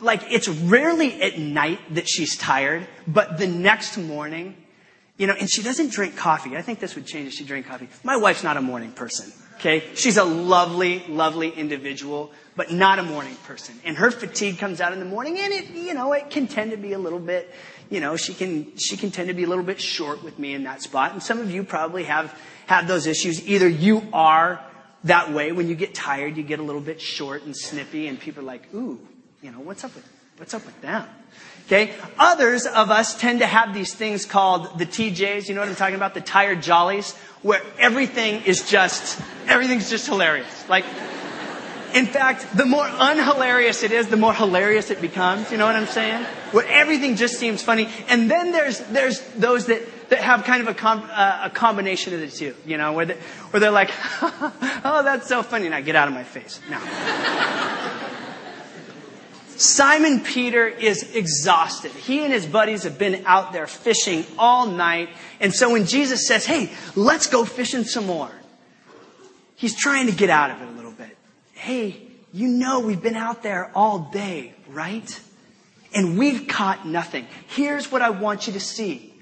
like, 0.00 0.22
it's 0.32 0.48
rarely 0.48 1.20
at 1.20 1.38
night 1.38 1.80
that 1.94 2.08
she's 2.08 2.38
tired, 2.38 2.86
but 3.06 3.36
the 3.36 3.46
next 3.46 3.98
morning, 3.98 4.56
you 5.20 5.26
know, 5.26 5.34
and 5.38 5.50
she 5.50 5.62
doesn't 5.62 5.90
drink 5.90 6.16
coffee. 6.16 6.56
I 6.56 6.62
think 6.62 6.80
this 6.80 6.94
would 6.94 7.04
change 7.04 7.28
if 7.28 7.34
she 7.34 7.44
drank 7.44 7.66
coffee. 7.66 7.90
My 8.02 8.16
wife's 8.16 8.42
not 8.42 8.56
a 8.56 8.62
morning 8.62 8.90
person. 8.90 9.30
Okay? 9.56 9.84
She's 9.94 10.16
a 10.16 10.24
lovely, 10.24 11.04
lovely 11.08 11.50
individual, 11.50 12.32
but 12.56 12.72
not 12.72 12.98
a 12.98 13.02
morning 13.02 13.36
person. 13.44 13.78
And 13.84 13.98
her 13.98 14.10
fatigue 14.10 14.58
comes 14.58 14.80
out 14.80 14.94
in 14.94 14.98
the 14.98 15.04
morning 15.04 15.38
and 15.38 15.52
it, 15.52 15.68
you 15.72 15.92
know, 15.92 16.14
it 16.14 16.30
can 16.30 16.46
tend 16.46 16.70
to 16.70 16.78
be 16.78 16.94
a 16.94 16.98
little 16.98 17.18
bit, 17.18 17.54
you 17.90 18.00
know, 18.00 18.16
she 18.16 18.32
can, 18.32 18.74
she 18.78 18.96
can 18.96 19.10
tend 19.10 19.28
to 19.28 19.34
be 19.34 19.44
a 19.44 19.46
little 19.46 19.62
bit 19.62 19.78
short 19.78 20.24
with 20.24 20.38
me 20.38 20.54
in 20.54 20.64
that 20.64 20.80
spot. 20.80 21.12
And 21.12 21.22
some 21.22 21.38
of 21.38 21.50
you 21.50 21.64
probably 21.64 22.04
have, 22.04 22.34
have 22.66 22.88
those 22.88 23.06
issues. 23.06 23.46
Either 23.46 23.68
you 23.68 24.02
are 24.14 24.64
that 25.04 25.34
way 25.34 25.52
when 25.52 25.68
you 25.68 25.74
get 25.74 25.94
tired, 25.94 26.38
you 26.38 26.42
get 26.42 26.60
a 26.60 26.62
little 26.62 26.80
bit 26.80 26.98
short 26.98 27.42
and 27.42 27.54
snippy 27.54 28.08
and 28.08 28.18
people 28.18 28.42
are 28.42 28.46
like, 28.46 28.72
ooh, 28.74 28.98
you 29.42 29.52
know, 29.52 29.60
what's 29.60 29.84
up 29.84 29.94
with, 29.94 30.08
what's 30.38 30.54
up 30.54 30.64
with 30.64 30.80
them? 30.80 31.06
Okay? 31.70 31.94
Others 32.18 32.66
of 32.66 32.90
us 32.90 33.16
tend 33.16 33.38
to 33.38 33.46
have 33.46 33.72
these 33.72 33.94
things 33.94 34.26
called 34.26 34.76
the 34.76 34.84
TJs. 34.84 35.48
You 35.48 35.54
know 35.54 35.60
what 35.60 35.68
I'm 35.68 35.76
talking 35.76 35.94
about? 35.94 36.14
The 36.14 36.20
tired 36.20 36.62
jollies, 36.62 37.14
where 37.42 37.62
everything 37.78 38.42
is 38.42 38.68
just, 38.68 39.20
everything's 39.46 39.88
just 39.88 40.04
hilarious. 40.08 40.68
Like, 40.68 40.84
in 41.94 42.06
fact, 42.06 42.56
the 42.56 42.66
more 42.66 42.84
unhilarious 42.84 43.84
it 43.84 43.92
is, 43.92 44.08
the 44.08 44.16
more 44.16 44.34
hilarious 44.34 44.90
it 44.90 45.00
becomes. 45.00 45.52
You 45.52 45.58
know 45.58 45.66
what 45.66 45.76
I'm 45.76 45.86
saying? 45.86 46.24
Where 46.50 46.66
everything 46.66 47.14
just 47.14 47.38
seems 47.38 47.62
funny. 47.62 47.88
And 48.08 48.28
then 48.28 48.50
there's, 48.50 48.80
there's 48.80 49.20
those 49.36 49.66
that, 49.66 50.10
that 50.10 50.18
have 50.18 50.42
kind 50.42 50.62
of 50.62 50.66
a, 50.66 50.74
com, 50.74 51.08
uh, 51.08 51.42
a 51.44 51.50
combination 51.50 52.14
of 52.14 52.20
the 52.20 52.28
two. 52.28 52.56
You 52.66 52.78
know, 52.78 52.94
where, 52.94 53.06
they, 53.06 53.14
where 53.50 53.60
they're 53.60 53.70
like, 53.70 53.92
oh, 54.22 55.02
that's 55.04 55.28
so 55.28 55.44
funny. 55.44 55.68
Now 55.68 55.80
get 55.82 55.94
out 55.94 56.08
of 56.08 56.14
my 56.14 56.24
face. 56.24 56.58
Now. 56.68 56.80
Simon 59.60 60.20
Peter 60.20 60.66
is 60.66 61.14
exhausted. 61.14 61.90
He 61.90 62.24
and 62.24 62.32
his 62.32 62.46
buddies 62.46 62.84
have 62.84 62.98
been 62.98 63.24
out 63.26 63.52
there 63.52 63.66
fishing 63.66 64.24
all 64.38 64.66
night. 64.66 65.10
And 65.38 65.54
so 65.54 65.72
when 65.72 65.84
Jesus 65.84 66.26
says, 66.26 66.46
hey, 66.46 66.70
let's 66.96 67.26
go 67.26 67.44
fishing 67.44 67.84
some 67.84 68.06
more, 68.06 68.30
he's 69.56 69.76
trying 69.76 70.06
to 70.06 70.12
get 70.12 70.30
out 70.30 70.50
of 70.50 70.62
it 70.62 70.68
a 70.68 70.70
little 70.70 70.92
bit. 70.92 71.14
Hey, 71.52 72.00
you 72.32 72.48
know 72.48 72.80
we've 72.80 73.02
been 73.02 73.16
out 73.16 73.42
there 73.42 73.70
all 73.74 73.98
day, 74.10 74.54
right? 74.70 75.20
And 75.94 76.18
we've 76.18 76.48
caught 76.48 76.86
nothing. 76.86 77.26
Here's 77.48 77.92
what 77.92 78.00
I 78.00 78.08
want 78.08 78.46
you 78.46 78.54
to 78.54 78.60
see. 78.60 79.12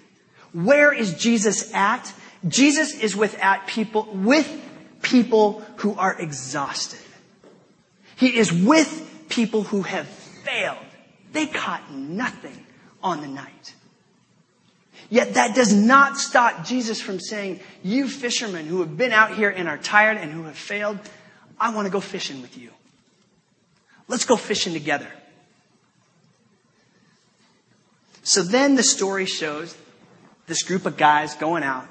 Where 0.52 0.92
is 0.92 1.14
Jesus 1.14 1.74
at? 1.74 2.12
Jesus 2.46 2.94
is 2.94 3.16
with 3.16 3.36
at 3.42 3.66
people, 3.66 4.04
with 4.12 4.48
people 5.02 5.64
who 5.78 5.96
are 5.96 6.16
exhausted. 6.16 7.00
He 8.14 8.36
is 8.36 8.52
with 8.52 9.26
people 9.28 9.64
who 9.64 9.82
have 9.82 10.08
failed. 10.48 10.86
They 11.32 11.46
caught 11.46 11.92
nothing 11.92 12.64
on 13.02 13.20
the 13.20 13.28
night. 13.28 13.74
Yet 15.10 15.34
that 15.34 15.54
does 15.54 15.72
not 15.72 16.18
stop 16.18 16.64
Jesus 16.64 17.00
from 17.00 17.20
saying, 17.20 17.60
you 17.82 18.08
fishermen 18.08 18.66
who 18.66 18.80
have 18.80 18.96
been 18.96 19.12
out 19.12 19.34
here 19.34 19.48
and 19.48 19.68
are 19.68 19.78
tired 19.78 20.16
and 20.16 20.32
who 20.32 20.44
have 20.44 20.56
failed, 20.56 20.98
I 21.58 21.74
want 21.74 21.86
to 21.86 21.90
go 21.90 22.00
fishing 22.00 22.42
with 22.42 22.58
you. 22.58 22.70
Let's 24.06 24.24
go 24.24 24.36
fishing 24.36 24.72
together. 24.72 25.08
So 28.22 28.42
then 28.42 28.74
the 28.74 28.82
story 28.82 29.26
shows 29.26 29.76
this 30.46 30.62
group 30.62 30.86
of 30.86 30.96
guys 30.96 31.34
going 31.34 31.62
out 31.62 31.86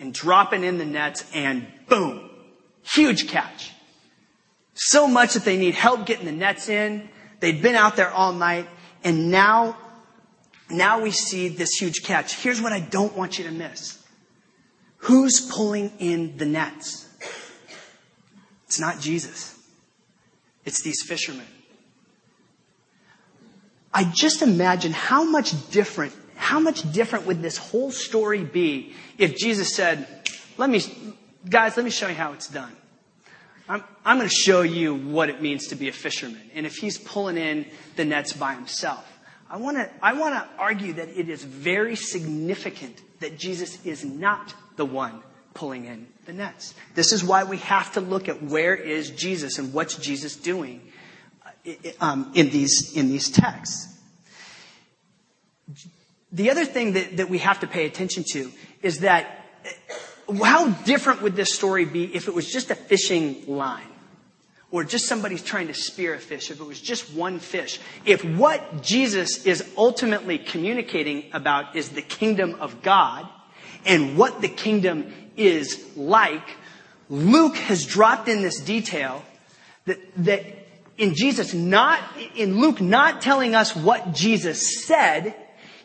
and 0.00 0.12
dropping 0.12 0.64
in 0.64 0.78
the 0.78 0.84
nets 0.84 1.24
and 1.32 1.66
boom, 1.88 2.28
huge 2.82 3.28
catch. 3.28 3.70
So 4.74 5.06
much 5.06 5.34
that 5.34 5.44
they 5.44 5.56
need 5.56 5.74
help 5.74 6.06
getting 6.06 6.26
the 6.26 6.32
nets 6.32 6.68
in. 6.68 7.08
They'd 7.44 7.60
been 7.60 7.74
out 7.74 7.96
there 7.96 8.10
all 8.10 8.32
night 8.32 8.66
and 9.04 9.30
now, 9.30 9.76
now 10.70 11.02
we 11.02 11.10
see 11.10 11.48
this 11.48 11.74
huge 11.74 12.02
catch. 12.02 12.36
Here's 12.36 12.58
what 12.62 12.72
I 12.72 12.80
don't 12.80 13.14
want 13.14 13.36
you 13.36 13.44
to 13.44 13.50
miss. 13.50 14.02
Who's 14.96 15.42
pulling 15.52 15.92
in 15.98 16.38
the 16.38 16.46
nets? 16.46 17.06
It's 18.64 18.80
not 18.80 18.98
Jesus. 18.98 19.58
It's 20.64 20.82
these 20.82 21.02
fishermen. 21.02 21.44
I 23.92 24.04
just 24.04 24.40
imagine 24.40 24.92
how 24.92 25.22
much 25.22 25.70
different, 25.70 26.14
how 26.36 26.60
much 26.60 26.90
different 26.92 27.26
would 27.26 27.42
this 27.42 27.58
whole 27.58 27.90
story 27.90 28.42
be 28.42 28.94
if 29.18 29.36
Jesus 29.36 29.76
said, 29.76 30.08
let 30.56 30.70
me, 30.70 30.80
guys, 31.46 31.76
let 31.76 31.84
me 31.84 31.90
show 31.90 32.08
you 32.08 32.14
how 32.14 32.32
it's 32.32 32.48
done. 32.48 32.74
I'm, 33.68 33.82
I'm 34.04 34.18
going 34.18 34.28
to 34.28 34.34
show 34.34 34.62
you 34.62 34.94
what 34.94 35.30
it 35.30 35.40
means 35.40 35.68
to 35.68 35.74
be 35.74 35.88
a 35.88 35.92
fisherman. 35.92 36.50
And 36.54 36.66
if 36.66 36.76
he's 36.76 36.98
pulling 36.98 37.36
in 37.36 37.66
the 37.96 38.04
nets 38.04 38.32
by 38.32 38.54
himself, 38.54 39.10
I 39.48 39.56
want 39.56 39.76
to, 39.76 39.90
I 40.02 40.14
want 40.14 40.34
to 40.34 40.46
argue 40.58 40.94
that 40.94 41.08
it 41.08 41.28
is 41.28 41.42
very 41.42 41.96
significant 41.96 43.00
that 43.20 43.38
Jesus 43.38 43.84
is 43.86 44.04
not 44.04 44.54
the 44.76 44.84
one 44.84 45.22
pulling 45.54 45.86
in 45.86 46.08
the 46.26 46.32
nets. 46.32 46.74
This 46.94 47.12
is 47.12 47.24
why 47.24 47.44
we 47.44 47.58
have 47.58 47.92
to 47.92 48.00
look 48.00 48.28
at 48.28 48.42
where 48.42 48.74
is 48.74 49.10
Jesus 49.10 49.58
and 49.58 49.72
what's 49.72 49.96
Jesus 49.96 50.36
doing 50.36 50.80
uh, 51.66 51.70
um, 52.00 52.32
in 52.34 52.50
these, 52.50 52.92
in 52.96 53.08
these 53.08 53.30
texts. 53.30 53.88
The 56.32 56.50
other 56.50 56.64
thing 56.64 56.94
that, 56.94 57.18
that 57.18 57.30
we 57.30 57.38
have 57.38 57.60
to 57.60 57.66
pay 57.66 57.86
attention 57.86 58.24
to 58.32 58.50
is 58.82 59.00
that 59.00 59.46
how 60.32 60.70
different 60.84 61.22
would 61.22 61.36
this 61.36 61.54
story 61.54 61.84
be 61.84 62.14
if 62.14 62.28
it 62.28 62.34
was 62.34 62.50
just 62.50 62.70
a 62.70 62.74
fishing 62.74 63.44
line? 63.46 63.86
Or 64.70 64.82
just 64.82 65.06
somebody's 65.06 65.42
trying 65.42 65.68
to 65.68 65.74
spear 65.74 66.14
a 66.14 66.18
fish, 66.18 66.50
if 66.50 66.60
it 66.60 66.64
was 66.64 66.80
just 66.80 67.14
one 67.14 67.38
fish. 67.38 67.78
If 68.04 68.24
what 68.24 68.82
Jesus 68.82 69.46
is 69.46 69.64
ultimately 69.76 70.38
communicating 70.38 71.26
about 71.32 71.76
is 71.76 71.90
the 71.90 72.02
kingdom 72.02 72.56
of 72.60 72.82
God 72.82 73.28
and 73.84 74.18
what 74.18 74.40
the 74.40 74.48
kingdom 74.48 75.12
is 75.36 75.84
like, 75.96 76.56
Luke 77.08 77.56
has 77.56 77.86
dropped 77.86 78.28
in 78.28 78.42
this 78.42 78.60
detail 78.60 79.22
that, 79.84 79.98
that 80.24 80.44
in 80.96 81.14
Jesus 81.14 81.54
not, 81.54 82.00
in 82.34 82.60
Luke 82.60 82.80
not 82.80 83.22
telling 83.22 83.54
us 83.54 83.76
what 83.76 84.12
Jesus 84.12 84.84
said, 84.84 85.34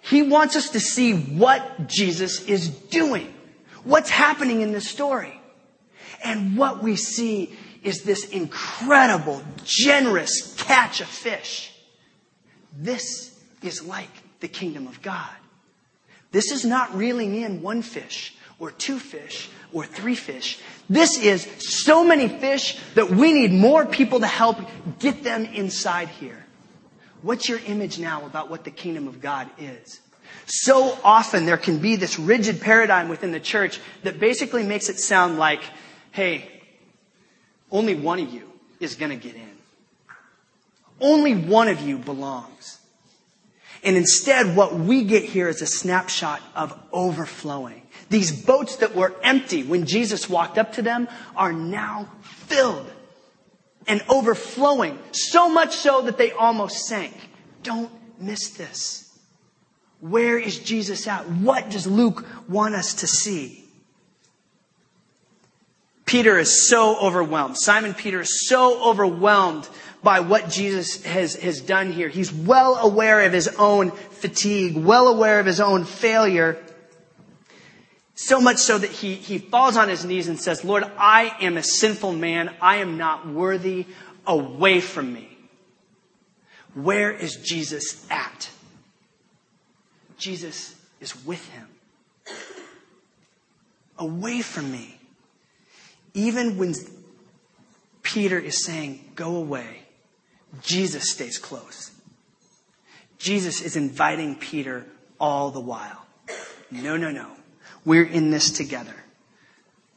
he 0.01 0.23
wants 0.23 0.55
us 0.55 0.69
to 0.71 0.79
see 0.79 1.13
what 1.13 1.87
Jesus 1.87 2.45
is 2.45 2.69
doing. 2.69 3.33
What's 3.83 4.09
happening 4.09 4.61
in 4.61 4.71
this 4.71 4.87
story? 4.87 5.39
And 6.23 6.57
what 6.57 6.83
we 6.83 6.95
see 6.95 7.55
is 7.83 8.03
this 8.03 8.29
incredible, 8.29 9.41
generous 9.63 10.53
catch 10.55 11.01
of 11.01 11.07
fish. 11.07 11.73
This 12.77 13.39
is 13.61 13.83
like 13.85 14.09
the 14.39 14.47
kingdom 14.47 14.87
of 14.87 15.01
God. 15.01 15.29
This 16.31 16.51
is 16.51 16.65
not 16.65 16.95
reeling 16.95 17.35
in 17.35 17.61
one 17.61 17.81
fish 17.81 18.35
or 18.59 18.71
two 18.71 18.99
fish 18.99 19.49
or 19.73 19.85
three 19.85 20.15
fish. 20.15 20.59
This 20.89 21.17
is 21.17 21.47
so 21.59 22.03
many 22.03 22.27
fish 22.27 22.77
that 22.95 23.09
we 23.09 23.31
need 23.31 23.51
more 23.51 23.85
people 23.85 24.19
to 24.19 24.27
help 24.27 24.57
get 24.99 25.23
them 25.23 25.45
inside 25.45 26.09
here. 26.09 26.45
What's 27.21 27.49
your 27.49 27.59
image 27.59 27.99
now 27.99 28.25
about 28.25 28.49
what 28.49 28.63
the 28.63 28.71
kingdom 28.71 29.07
of 29.07 29.21
God 29.21 29.49
is? 29.57 29.99
So 30.45 30.97
often 31.03 31.45
there 31.45 31.57
can 31.57 31.79
be 31.79 31.95
this 31.95 32.17
rigid 32.17 32.61
paradigm 32.61 33.09
within 33.09 33.31
the 33.31 33.39
church 33.39 33.79
that 34.03 34.19
basically 34.19 34.63
makes 34.63 34.89
it 34.89 34.99
sound 34.99 35.37
like, 35.37 35.61
hey, 36.11 36.49
only 37.71 37.95
one 37.95 38.19
of 38.19 38.33
you 38.33 38.51
is 38.79 38.95
going 38.95 39.11
to 39.11 39.17
get 39.17 39.35
in. 39.35 39.49
Only 40.99 41.35
one 41.35 41.67
of 41.67 41.81
you 41.81 41.97
belongs. 41.97 42.79
And 43.83 43.95
instead, 43.95 44.55
what 44.55 44.75
we 44.75 45.03
get 45.03 45.23
here 45.23 45.47
is 45.47 45.61
a 45.61 45.67
snapshot 45.67 46.41
of 46.55 46.77
overflowing. 46.91 47.83
These 48.09 48.43
boats 48.43 48.77
that 48.77 48.95
were 48.95 49.15
empty 49.23 49.63
when 49.63 49.85
Jesus 49.85 50.29
walked 50.29 50.57
up 50.57 50.73
to 50.73 50.81
them 50.81 51.07
are 51.35 51.53
now 51.53 52.09
filled 52.21 52.91
and 53.87 54.03
overflowing, 54.09 54.99
so 55.11 55.49
much 55.49 55.75
so 55.75 56.01
that 56.01 56.17
they 56.17 56.31
almost 56.31 56.85
sank. 56.85 57.13
Don't 57.63 57.91
miss 58.19 58.49
this. 58.49 59.08
Where 60.01 60.37
is 60.37 60.59
Jesus 60.59 61.07
at? 61.07 61.29
What 61.29 61.69
does 61.69 61.85
Luke 61.85 62.25
want 62.47 62.75
us 62.75 62.95
to 62.95 63.07
see? 63.07 63.65
Peter 66.05 66.39
is 66.39 66.67
so 66.67 66.97
overwhelmed. 66.99 67.57
Simon 67.57 67.93
Peter 67.93 68.21
is 68.21 68.47
so 68.47 68.89
overwhelmed 68.89 69.69
by 70.01 70.21
what 70.21 70.49
Jesus 70.49 71.03
has, 71.03 71.35
has 71.35 71.61
done 71.61 71.91
here. 71.91 72.07
He's 72.07 72.33
well 72.33 72.77
aware 72.77 73.21
of 73.21 73.33
his 73.33 73.47
own 73.47 73.91
fatigue, 73.91 74.77
well 74.77 75.07
aware 75.07 75.39
of 75.39 75.45
his 75.45 75.59
own 75.59 75.83
failure. 75.85 76.57
So 78.15 78.41
much 78.41 78.57
so 78.57 78.77
that 78.77 78.89
he, 78.89 79.15
he 79.15 79.37
falls 79.37 79.77
on 79.77 79.87
his 79.87 80.03
knees 80.03 80.27
and 80.27 80.39
says, 80.39 80.63
Lord, 80.63 80.83
I 80.97 81.35
am 81.41 81.57
a 81.57 81.63
sinful 81.63 82.13
man. 82.13 82.55
I 82.61 82.77
am 82.77 82.97
not 82.97 83.27
worthy. 83.27 83.85
Away 84.27 84.81
from 84.81 85.13
me. 85.13 85.37
Where 86.75 87.11
is 87.11 87.37
Jesus 87.37 88.05
at? 88.11 88.49
Jesus 90.19 90.75
is 90.99 91.25
with 91.25 91.43
him. 91.49 91.67
Away 93.97 94.41
from 94.41 94.71
me. 94.71 94.99
Even 96.13 96.57
when 96.57 96.75
Peter 98.03 98.37
is 98.37 98.63
saying, 98.63 99.11
go 99.15 99.35
away, 99.35 99.83
Jesus 100.61 101.11
stays 101.11 101.37
close. 101.37 101.91
Jesus 103.17 103.61
is 103.61 103.75
inviting 103.75 104.35
Peter 104.35 104.85
all 105.19 105.51
the 105.51 105.59
while. 105.59 106.05
No, 106.71 106.97
no, 106.97 107.11
no. 107.11 107.29
We're 107.85 108.05
in 108.05 108.29
this 108.29 108.51
together. 108.51 108.95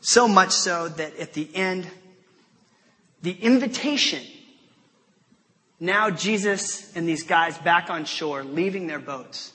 So 0.00 0.26
much 0.26 0.50
so 0.50 0.88
that 0.88 1.16
at 1.18 1.32
the 1.32 1.48
end, 1.54 1.88
the 3.22 3.32
invitation, 3.32 4.22
now 5.78 6.10
Jesus 6.10 6.94
and 6.96 7.08
these 7.08 7.22
guys 7.22 7.56
back 7.58 7.88
on 7.88 8.04
shore, 8.04 8.42
leaving 8.42 8.88
their 8.88 8.98
boats. 8.98 9.51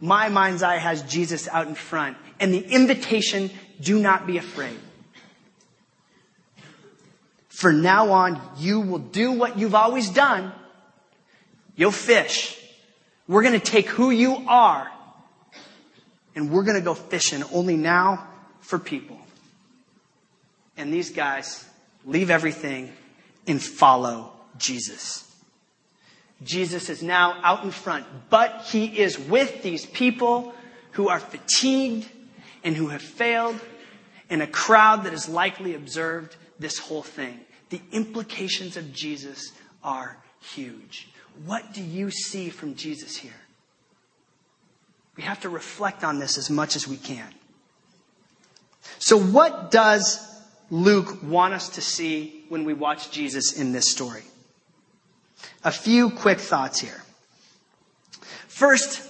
My 0.00 0.28
mind's 0.28 0.62
eye 0.62 0.78
has 0.78 1.02
Jesus 1.02 1.48
out 1.48 1.66
in 1.66 1.74
front. 1.74 2.16
And 2.38 2.52
the 2.52 2.60
invitation, 2.60 3.50
do 3.80 3.98
not 3.98 4.26
be 4.26 4.38
afraid. 4.38 4.78
For 7.48 7.72
now 7.72 8.10
on, 8.10 8.40
you 8.58 8.80
will 8.80 8.98
do 8.98 9.32
what 9.32 9.58
you've 9.58 9.74
always 9.74 10.10
done. 10.10 10.52
You'll 11.74 11.90
fish. 11.90 12.58
We're 13.26 13.42
going 13.42 13.58
to 13.58 13.66
take 13.66 13.86
who 13.86 14.10
you 14.10 14.44
are 14.46 14.90
and 16.36 16.50
we're 16.50 16.64
going 16.64 16.76
to 16.76 16.84
go 16.84 16.94
fishing 16.94 17.42
only 17.52 17.76
now 17.76 18.28
for 18.60 18.78
people. 18.78 19.18
And 20.76 20.92
these 20.92 21.10
guys 21.10 21.64
leave 22.04 22.30
everything 22.30 22.92
and 23.46 23.60
follow 23.60 24.32
Jesus. 24.58 25.25
Jesus 26.42 26.90
is 26.90 27.02
now 27.02 27.38
out 27.42 27.64
in 27.64 27.70
front, 27.70 28.06
but 28.28 28.66
he 28.70 28.86
is 28.86 29.18
with 29.18 29.62
these 29.62 29.86
people 29.86 30.54
who 30.92 31.08
are 31.08 31.20
fatigued 31.20 32.08
and 32.62 32.76
who 32.76 32.88
have 32.88 33.02
failed 33.02 33.58
in 34.28 34.40
a 34.40 34.46
crowd 34.46 35.04
that 35.04 35.12
has 35.12 35.28
likely 35.28 35.74
observed 35.74 36.36
this 36.58 36.78
whole 36.78 37.02
thing. 37.02 37.40
The 37.70 37.80
implications 37.92 38.76
of 38.76 38.92
Jesus 38.92 39.52
are 39.82 40.18
huge. 40.40 41.08
What 41.44 41.72
do 41.72 41.82
you 41.82 42.10
see 42.10 42.50
from 42.50 42.74
Jesus 42.74 43.16
here? 43.16 43.32
We 45.16 45.22
have 45.22 45.40
to 45.40 45.48
reflect 45.48 46.04
on 46.04 46.18
this 46.18 46.36
as 46.38 46.50
much 46.50 46.76
as 46.76 46.86
we 46.86 46.96
can. 46.96 47.32
So 48.98 49.18
what 49.18 49.70
does 49.70 50.20
Luke 50.70 51.22
want 51.22 51.54
us 51.54 51.70
to 51.70 51.80
see 51.80 52.44
when 52.48 52.64
we 52.64 52.74
watch 52.74 53.10
Jesus 53.10 53.58
in 53.58 53.72
this 53.72 53.90
story? 53.90 54.24
A 55.64 55.72
few 55.72 56.10
quick 56.10 56.38
thoughts 56.38 56.80
here. 56.80 57.02
First, 58.48 59.02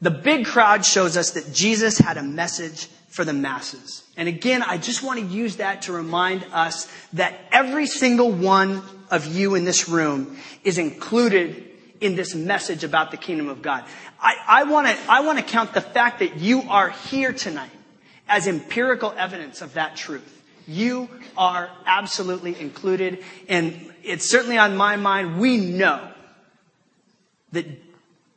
the 0.00 0.10
big 0.10 0.46
crowd 0.46 0.84
shows 0.84 1.16
us 1.16 1.32
that 1.32 1.52
Jesus 1.52 1.98
had 1.98 2.16
a 2.16 2.22
message 2.22 2.88
for 3.08 3.24
the 3.24 3.32
masses. 3.32 4.04
And 4.16 4.28
again, 4.28 4.62
I 4.62 4.76
just 4.76 5.02
want 5.02 5.18
to 5.20 5.26
use 5.26 5.56
that 5.56 5.82
to 5.82 5.92
remind 5.92 6.44
us 6.52 6.86
that 7.14 7.34
every 7.50 7.86
single 7.86 8.30
one 8.30 8.82
of 9.10 9.26
you 9.26 9.54
in 9.54 9.64
this 9.64 9.88
room 9.88 10.36
is 10.64 10.78
included 10.78 11.64
in 12.00 12.14
this 12.14 12.34
message 12.34 12.84
about 12.84 13.10
the 13.10 13.16
kingdom 13.16 13.48
of 13.48 13.62
God. 13.62 13.84
I, 14.20 14.36
I 14.46 14.64
want 14.64 14.86
to 14.86 14.96
I 15.08 15.20
want 15.20 15.38
to 15.38 15.44
count 15.44 15.72
the 15.72 15.80
fact 15.80 16.18
that 16.18 16.36
you 16.36 16.62
are 16.68 16.90
here 16.90 17.32
tonight 17.32 17.70
as 18.28 18.46
empirical 18.46 19.14
evidence 19.16 19.62
of 19.62 19.74
that 19.74 19.96
truth. 19.96 20.35
You 20.66 21.08
are 21.36 21.70
absolutely 21.86 22.58
included, 22.58 23.22
and 23.48 23.92
it's 24.02 24.28
certainly 24.28 24.58
on 24.58 24.76
my 24.76 24.96
mind. 24.96 25.38
We 25.38 25.58
know 25.58 26.10
that 27.52 27.66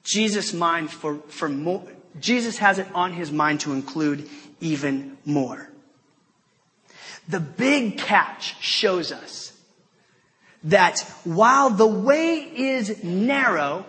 Jesus' 0.03 0.53
mind 0.53 0.91
for, 0.91 1.17
for 1.27 1.49
more, 1.49 1.83
Jesus 2.19 2.57
has 2.57 2.79
it 2.79 2.87
on 2.93 3.13
his 3.13 3.31
mind 3.31 3.61
to 3.61 3.73
include 3.73 4.29
even 4.59 5.17
more. 5.25 5.69
The 7.27 7.39
big 7.39 7.97
catch 7.97 8.59
shows 8.61 9.11
us 9.11 9.53
that 10.63 10.99
while 11.23 11.69
the 11.69 11.87
way 11.87 12.37
is 12.55 13.03
narrow, 13.03 13.85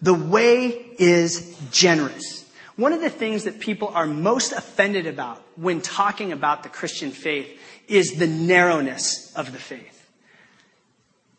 the 0.00 0.14
way 0.14 0.68
is 0.98 1.56
generous. 1.70 2.43
One 2.76 2.92
of 2.92 3.00
the 3.00 3.10
things 3.10 3.44
that 3.44 3.60
people 3.60 3.88
are 3.88 4.06
most 4.06 4.52
offended 4.52 5.06
about 5.06 5.42
when 5.56 5.80
talking 5.80 6.32
about 6.32 6.62
the 6.62 6.68
Christian 6.68 7.10
faith 7.12 7.60
is 7.86 8.16
the 8.16 8.26
narrowness 8.26 9.32
of 9.36 9.52
the 9.52 9.58
faith. 9.58 10.10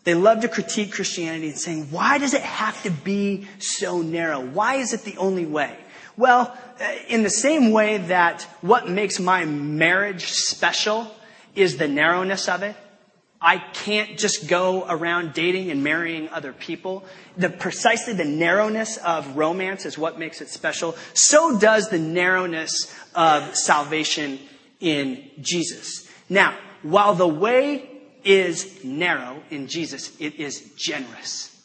They 0.05 0.13
love 0.13 0.41
to 0.41 0.47
critique 0.47 0.93
Christianity 0.93 1.49
and 1.49 1.57
saying, 1.57 1.87
why 1.89 2.19
does 2.19 2.33
it 2.33 2.43
have 2.43 2.81
to 2.83 2.91
be 2.91 3.47
so 3.59 4.01
narrow? 4.01 4.39
Why 4.39 4.75
is 4.75 4.93
it 4.93 5.01
the 5.01 5.17
only 5.17 5.45
way? 5.45 5.75
Well, 6.15 6.55
uh, 6.79 6.93
in 7.09 7.23
the 7.23 7.29
same 7.29 7.71
way 7.71 7.97
that 7.97 8.43
what 8.61 8.87
makes 8.87 9.19
my 9.19 9.45
marriage 9.45 10.27
special 10.27 11.11
is 11.55 11.77
the 11.77 11.87
narrowness 11.87 12.47
of 12.47 12.63
it, 12.63 12.75
I 13.45 13.59
can't 13.59 14.17
just 14.17 14.47
go 14.47 14.87
around 14.89 15.35
dating 15.35 15.69
and 15.69 15.83
marrying 15.83 16.29
other 16.29 16.51
people. 16.51 17.05
The 17.37 17.47
precisely 17.51 18.13
the 18.13 18.25
narrowness 18.25 18.97
of 18.97 19.37
romance 19.37 19.85
is 19.85 19.99
what 19.99 20.17
makes 20.17 20.41
it 20.41 20.49
special. 20.49 20.95
So 21.13 21.59
does 21.59 21.89
the 21.89 21.99
narrowness 21.99 22.91
of 23.13 23.55
salvation 23.55 24.39
in 24.79 25.29
Jesus. 25.41 26.09
Now, 26.27 26.57
while 26.81 27.13
the 27.13 27.27
way 27.27 27.87
is 28.23 28.83
narrow 28.83 29.43
in 29.51 29.67
Jesus, 29.67 30.19
it 30.19 30.39
is 30.39 30.71
generous. 30.75 31.55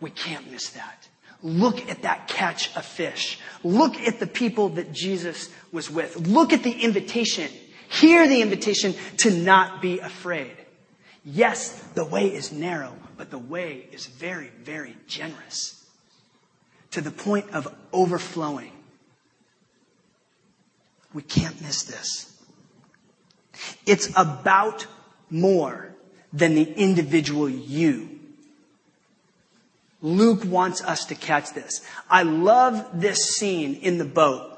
We 0.00 0.08
can't 0.08 0.50
miss 0.50 0.70
that. 0.70 1.06
Look 1.42 1.90
at 1.90 2.00
that 2.00 2.28
catch 2.28 2.74
of 2.74 2.86
fish. 2.86 3.38
Look 3.62 3.96
at 3.96 4.20
the 4.20 4.26
people 4.26 4.70
that 4.70 4.92
Jesus 4.92 5.50
was 5.70 5.90
with. 5.90 6.16
Look 6.26 6.54
at 6.54 6.62
the 6.62 6.72
invitation. 6.72 7.50
Hear 7.90 8.26
the 8.26 8.40
invitation 8.40 8.94
to 9.18 9.30
not 9.30 9.82
be 9.82 9.98
afraid. 9.98 10.56
Yes, 11.30 11.78
the 11.94 12.06
way 12.06 12.32
is 12.32 12.52
narrow, 12.52 12.94
but 13.18 13.30
the 13.30 13.38
way 13.38 13.86
is 13.92 14.06
very, 14.06 14.50
very 14.62 14.96
generous 15.06 15.84
to 16.92 17.02
the 17.02 17.10
point 17.10 17.50
of 17.52 17.72
overflowing. 17.92 18.72
We 21.12 21.20
can't 21.20 21.60
miss 21.60 21.82
this. 21.82 22.42
It's 23.84 24.08
about 24.16 24.86
more 25.28 25.94
than 26.32 26.54
the 26.54 26.72
individual 26.72 27.50
you. 27.50 28.20
Luke 30.00 30.44
wants 30.46 30.82
us 30.82 31.04
to 31.06 31.14
catch 31.14 31.52
this. 31.52 31.84
I 32.08 32.22
love 32.22 32.88
this 32.94 33.36
scene 33.36 33.74
in 33.74 33.98
the 33.98 34.06
boat. 34.06 34.56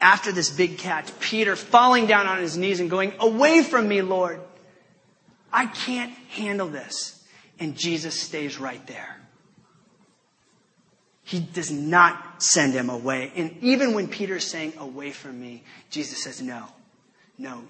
After 0.00 0.30
this 0.30 0.50
big 0.50 0.78
catch, 0.78 1.18
Peter 1.18 1.56
falling 1.56 2.06
down 2.06 2.28
on 2.28 2.38
his 2.38 2.56
knees 2.56 2.78
and 2.78 2.88
going, 2.88 3.14
away 3.18 3.64
from 3.64 3.88
me, 3.88 4.00
Lord. 4.00 4.40
I 5.52 5.66
can't 5.66 6.12
handle 6.30 6.68
this. 6.68 7.24
And 7.58 7.76
Jesus 7.76 8.20
stays 8.20 8.58
right 8.58 8.84
there. 8.86 9.16
He 11.24 11.40
does 11.40 11.70
not 11.70 12.42
send 12.42 12.72
him 12.72 12.88
away. 12.88 13.32
And 13.36 13.56
even 13.60 13.92
when 13.92 14.08
Peter's 14.08 14.46
saying, 14.46 14.74
away 14.78 15.10
from 15.10 15.38
me, 15.38 15.62
Jesus 15.90 16.22
says, 16.24 16.40
no, 16.40 16.64
no, 17.36 17.64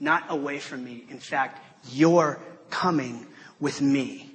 not 0.00 0.24
away 0.30 0.58
from 0.58 0.82
me. 0.82 1.04
In 1.08 1.18
fact, 1.20 1.64
you're 1.90 2.40
coming 2.70 3.26
with 3.60 3.80
me. 3.80 4.30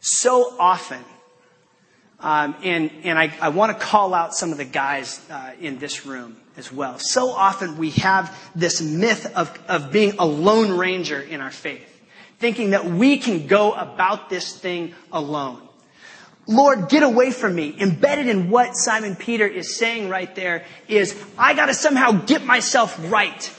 So 0.00 0.54
often, 0.60 1.04
um, 2.20 2.54
and 2.62 2.90
and 3.02 3.18
I, 3.18 3.32
I 3.40 3.48
want 3.48 3.76
to 3.76 3.84
call 3.84 4.14
out 4.14 4.34
some 4.34 4.52
of 4.52 4.58
the 4.58 4.64
guys 4.64 5.20
uh, 5.30 5.52
in 5.60 5.78
this 5.78 6.06
room 6.06 6.36
as 6.58 6.72
well. 6.72 6.98
So 6.98 7.30
often 7.30 7.78
we 7.78 7.90
have 7.90 8.36
this 8.54 8.80
myth 8.80 9.32
of, 9.36 9.56
of 9.68 9.92
being 9.92 10.14
a 10.18 10.26
lone 10.26 10.76
ranger 10.76 11.20
in 11.20 11.40
our 11.40 11.50
faith, 11.50 11.88
thinking 12.38 12.70
that 12.70 12.84
we 12.84 13.18
can 13.18 13.46
go 13.46 13.72
about 13.72 14.28
this 14.28 14.56
thing 14.56 14.94
alone. 15.12 15.62
Lord, 16.46 16.88
get 16.88 17.02
away 17.02 17.30
from 17.30 17.54
me. 17.54 17.76
Embedded 17.78 18.26
in 18.26 18.48
what 18.48 18.74
Simon 18.74 19.16
Peter 19.16 19.46
is 19.46 19.76
saying 19.76 20.08
right 20.08 20.34
there 20.34 20.64
is, 20.88 21.14
I 21.36 21.52
gotta 21.54 21.74
somehow 21.74 22.12
get 22.12 22.42
myself 22.44 22.98
right. 23.10 23.54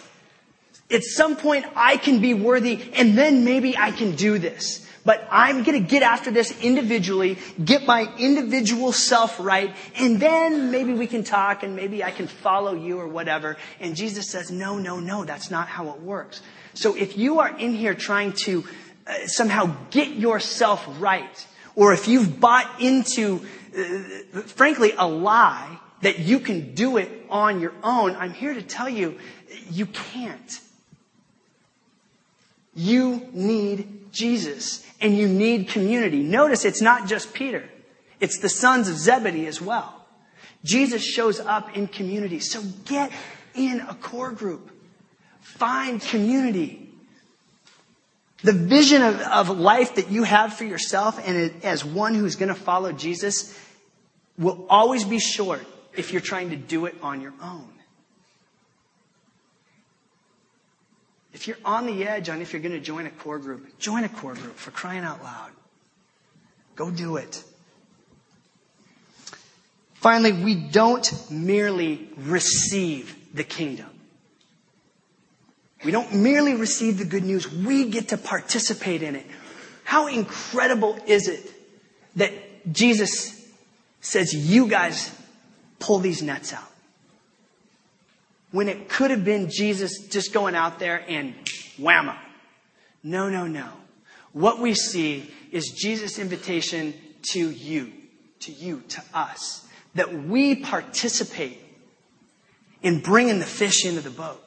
At 0.92 1.04
some 1.04 1.36
point 1.36 1.66
I 1.76 1.98
can 1.98 2.20
be 2.20 2.34
worthy 2.34 2.92
and 2.94 3.16
then 3.16 3.46
maybe 3.46 3.78
I 3.78 3.92
can 3.92 4.16
do 4.16 4.40
this. 4.40 4.89
But 5.10 5.28
I'm 5.32 5.64
going 5.64 5.82
to 5.82 5.90
get 5.90 6.04
after 6.04 6.30
this 6.30 6.52
individually, 6.62 7.40
get 7.66 7.88
my 7.88 8.14
individual 8.20 8.92
self 8.92 9.40
right, 9.40 9.76
and 9.96 10.20
then 10.20 10.70
maybe 10.70 10.94
we 10.94 11.08
can 11.08 11.24
talk 11.24 11.64
and 11.64 11.76
maybe 11.76 12.04
I 12.04 12.12
can 12.12 12.28
follow 12.28 12.76
you 12.76 13.00
or 13.00 13.08
whatever. 13.08 13.58
And 13.80 13.96
Jesus 13.96 14.30
says, 14.30 14.52
no, 14.52 14.78
no, 14.78 15.00
no, 15.00 15.26
that's 15.26 15.50
not 15.50 15.68
how 15.68 15.90
it 15.90 16.00
works. 16.00 16.44
So 16.76 16.96
if 16.96 17.18
you 17.18 17.40
are 17.40 17.50
in 17.58 17.74
here 17.74 17.96
trying 17.96 18.34
to 18.44 18.64
uh, 19.08 19.26
somehow 19.26 19.76
get 19.90 20.10
yourself 20.10 20.88
right, 21.00 21.48
or 21.74 21.92
if 21.92 22.08
you've 22.08 22.40
bought 22.40 22.80
into, 22.80 23.42
uh, 23.76 24.42
frankly, 24.42 24.94
a 24.96 25.08
lie 25.08 25.80
that 26.04 26.20
you 26.20 26.40
can 26.40 26.76
do 26.76 26.98
it 26.98 27.10
on 27.32 27.62
your 27.62 27.74
own, 27.82 28.16
I'm 28.16 28.36
here 28.36 28.54
to 28.54 28.62
tell 28.62 28.88
you, 28.88 29.18
you 29.72 29.88
can't. 29.88 30.60
You 32.76 33.28
need 33.34 34.12
Jesus 34.12 34.86
and 35.02 35.18
you 35.18 35.28
need 35.28 35.70
community. 35.70 36.22
Notice 36.22 36.66
it's 36.66 36.82
not 36.82 37.08
just 37.08 37.34
Peter. 37.34 37.70
It's 38.20 38.40
the 38.40 38.50
sons 38.50 38.90
of 38.90 38.98
Zebedee 38.98 39.48
as 39.48 39.62
well. 39.62 39.96
Jesus 40.64 41.04
shows 41.04 41.40
up 41.40 41.76
in 41.78 41.88
community. 41.88 42.40
So 42.40 42.62
get 42.86 43.12
in 43.56 43.80
a 43.82 43.96
core 43.96 44.32
group. 44.32 44.72
Find 45.42 46.02
community. 46.02 46.90
The 48.44 48.54
vision 48.54 49.02
of, 49.02 49.20
of 49.22 49.50
life 49.50 49.96
that 49.96 50.12
you 50.12 50.24
have 50.24 50.54
for 50.54 50.66
yourself 50.66 51.20
and 51.26 51.64
as 51.64 51.84
one 51.84 52.14
who's 52.14 52.36
going 52.36 52.50
to 52.50 52.56
follow 52.56 52.92
Jesus 52.92 53.58
will 54.38 54.66
always 54.70 55.04
be 55.04 55.20
short 55.20 55.66
if 55.96 56.12
you're 56.12 56.22
trying 56.22 56.52
to 56.52 56.56
do 56.56 56.86
it 56.86 56.96
on 57.02 57.22
your 57.22 57.34
own. 57.42 57.68
If 61.34 61.48
you're 61.48 61.58
on 61.64 61.86
the 61.86 62.08
edge 62.08 62.30
on 62.30 62.42
if 62.42 62.54
you're 62.54 62.62
going 62.62 62.74
to 62.74 62.80
join 62.80 63.06
a 63.06 63.12
core 63.12 63.40
group, 63.40 63.78
join 63.80 64.04
a 64.04 64.10
core 64.10 64.34
group 64.34 64.56
for 64.56 64.72
crying 64.72 65.04
out 65.04 65.24
loud. 65.24 65.52
Go 66.76 66.90
do 66.90 67.18
it. 67.18 67.44
Finally, 69.94 70.32
we 70.32 70.56
don't 70.56 71.30
merely 71.30 72.10
receive 72.16 73.16
the 73.34 73.44
kingdom. 73.44 73.90
We 75.84 75.92
don't 75.92 76.14
merely 76.14 76.56
receive 76.56 76.98
the 76.98 77.06
good 77.06 77.24
news, 77.24 77.52
we 77.52 77.90
get 77.90 78.10
to 78.10 78.18
participate 78.18 79.04
in 79.04 79.16
it. 79.16 79.26
How 79.84 80.08
incredible 80.08 80.98
is 81.06 81.28
it 81.28 81.52
that 82.16 82.32
Jesus 82.72 83.50
says, 84.02 84.34
You 84.34 84.68
guys 84.68 85.14
pull 85.80 86.00
these 86.00 86.22
nets 86.22 86.54
out? 86.54 86.70
When 88.52 88.68
it 88.68 88.90
could 88.90 89.12
have 89.12 89.24
been 89.24 89.50
Jesus 89.50 90.08
just 90.08 90.34
going 90.34 90.56
out 90.56 90.80
there 90.80 91.04
and 91.08 91.36
whammo. 91.78 92.18
No, 93.04 93.30
no, 93.30 93.48
no. 93.48 93.70
What 94.34 94.60
we 94.60 94.74
see 94.74 95.32
is 95.52 95.72
Jesus' 95.72 96.20
invitation 96.20 96.94
to 97.32 97.50
you, 97.50 97.92
to 98.42 98.52
you, 98.52 98.82
to 98.90 99.04
us, 99.14 99.66
that 99.96 100.14
we 100.26 100.56
participate 100.56 101.60
in 102.82 103.00
bringing 103.00 103.40
the 103.40 103.46
fish 103.46 103.86
into 103.86 104.02
the 104.02 104.10
boat. 104.10 104.44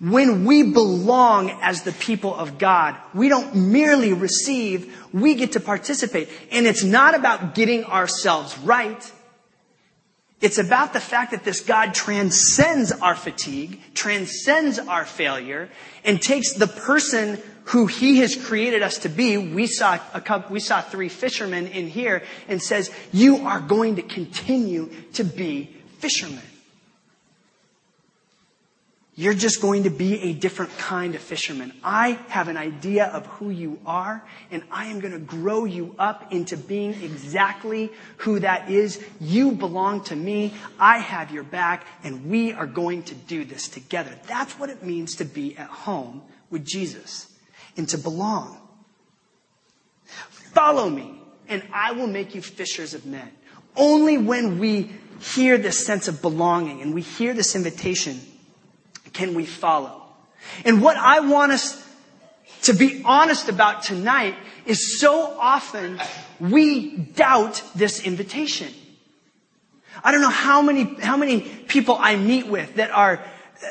When 0.00 0.44
we 0.44 0.72
belong 0.72 1.50
as 1.62 1.82
the 1.82 1.92
people 1.92 2.34
of 2.34 2.58
God, 2.58 2.96
we 3.14 3.28
don't 3.28 3.54
merely 3.54 4.12
receive, 4.12 4.94
we 5.12 5.34
get 5.34 5.52
to 5.52 5.60
participate. 5.60 6.28
And 6.50 6.66
it's 6.66 6.84
not 6.84 7.14
about 7.14 7.54
getting 7.54 7.84
ourselves 7.84 8.58
right. 8.58 9.12
It's 10.44 10.58
about 10.58 10.92
the 10.92 11.00
fact 11.00 11.30
that 11.30 11.42
this 11.42 11.60
God 11.60 11.94
transcends 11.94 12.92
our 12.92 13.14
fatigue, 13.16 13.80
transcends 13.94 14.78
our 14.78 15.06
failure, 15.06 15.70
and 16.04 16.20
takes 16.20 16.52
the 16.52 16.66
person 16.66 17.38
who 17.68 17.86
he 17.86 18.18
has 18.18 18.36
created 18.36 18.82
us 18.82 18.98
to 18.98 19.08
be. 19.08 19.38
We 19.38 19.66
saw 19.66 19.98
a 20.12 20.20
couple, 20.20 20.52
we 20.52 20.60
saw 20.60 20.82
three 20.82 21.08
fishermen 21.08 21.68
in 21.68 21.88
here 21.88 22.22
and 22.46 22.62
says, 22.62 22.90
you 23.10 23.46
are 23.46 23.58
going 23.58 23.96
to 23.96 24.02
continue 24.02 24.90
to 25.14 25.24
be 25.24 25.74
fishermen. 26.00 26.42
You're 29.16 29.34
just 29.34 29.62
going 29.62 29.84
to 29.84 29.90
be 29.90 30.20
a 30.22 30.32
different 30.32 30.76
kind 30.76 31.14
of 31.14 31.20
fisherman. 31.20 31.72
I 31.84 32.18
have 32.28 32.48
an 32.48 32.56
idea 32.56 33.06
of 33.06 33.26
who 33.26 33.50
you 33.50 33.78
are, 33.86 34.24
and 34.50 34.64
I 34.72 34.86
am 34.86 34.98
going 34.98 35.12
to 35.12 35.20
grow 35.20 35.64
you 35.64 35.94
up 36.00 36.32
into 36.32 36.56
being 36.56 37.00
exactly 37.00 37.92
who 38.18 38.40
that 38.40 38.68
is. 38.68 39.00
You 39.20 39.52
belong 39.52 40.02
to 40.04 40.16
me. 40.16 40.52
I 40.80 40.98
have 40.98 41.30
your 41.30 41.44
back, 41.44 41.86
and 42.02 42.28
we 42.28 42.52
are 42.52 42.66
going 42.66 43.04
to 43.04 43.14
do 43.14 43.44
this 43.44 43.68
together. 43.68 44.10
That's 44.26 44.58
what 44.58 44.68
it 44.68 44.82
means 44.82 45.14
to 45.16 45.24
be 45.24 45.56
at 45.56 45.68
home 45.68 46.22
with 46.50 46.64
Jesus 46.64 47.32
and 47.76 47.88
to 47.90 47.98
belong. 47.98 48.58
Follow 50.06 50.90
me, 50.90 51.20
and 51.46 51.62
I 51.72 51.92
will 51.92 52.08
make 52.08 52.34
you 52.34 52.42
fishers 52.42 52.94
of 52.94 53.06
men. 53.06 53.30
Only 53.76 54.18
when 54.18 54.58
we 54.58 54.90
hear 55.20 55.56
this 55.56 55.86
sense 55.86 56.08
of 56.08 56.20
belonging 56.20 56.82
and 56.82 56.92
we 56.92 57.00
hear 57.00 57.32
this 57.32 57.54
invitation 57.54 58.20
can 59.14 59.34
we 59.34 59.46
follow? 59.46 60.02
And 60.64 60.82
what 60.82 60.96
I 60.96 61.20
want 61.20 61.52
us 61.52 61.82
to 62.62 62.74
be 62.74 63.02
honest 63.04 63.48
about 63.48 63.82
tonight 63.82 64.34
is 64.66 65.00
so 65.00 65.36
often 65.38 66.00
we 66.40 66.96
doubt 66.96 67.62
this 67.74 68.04
invitation. 68.04 68.72
I 70.02 70.12
don't 70.12 70.20
know 70.20 70.28
how 70.28 70.60
many, 70.60 70.84
how 71.00 71.16
many 71.16 71.40
people 71.40 71.96
I 71.98 72.16
meet 72.16 72.46
with 72.46 72.74
that 72.76 72.90
are, 72.90 73.18
uh, 73.18 73.66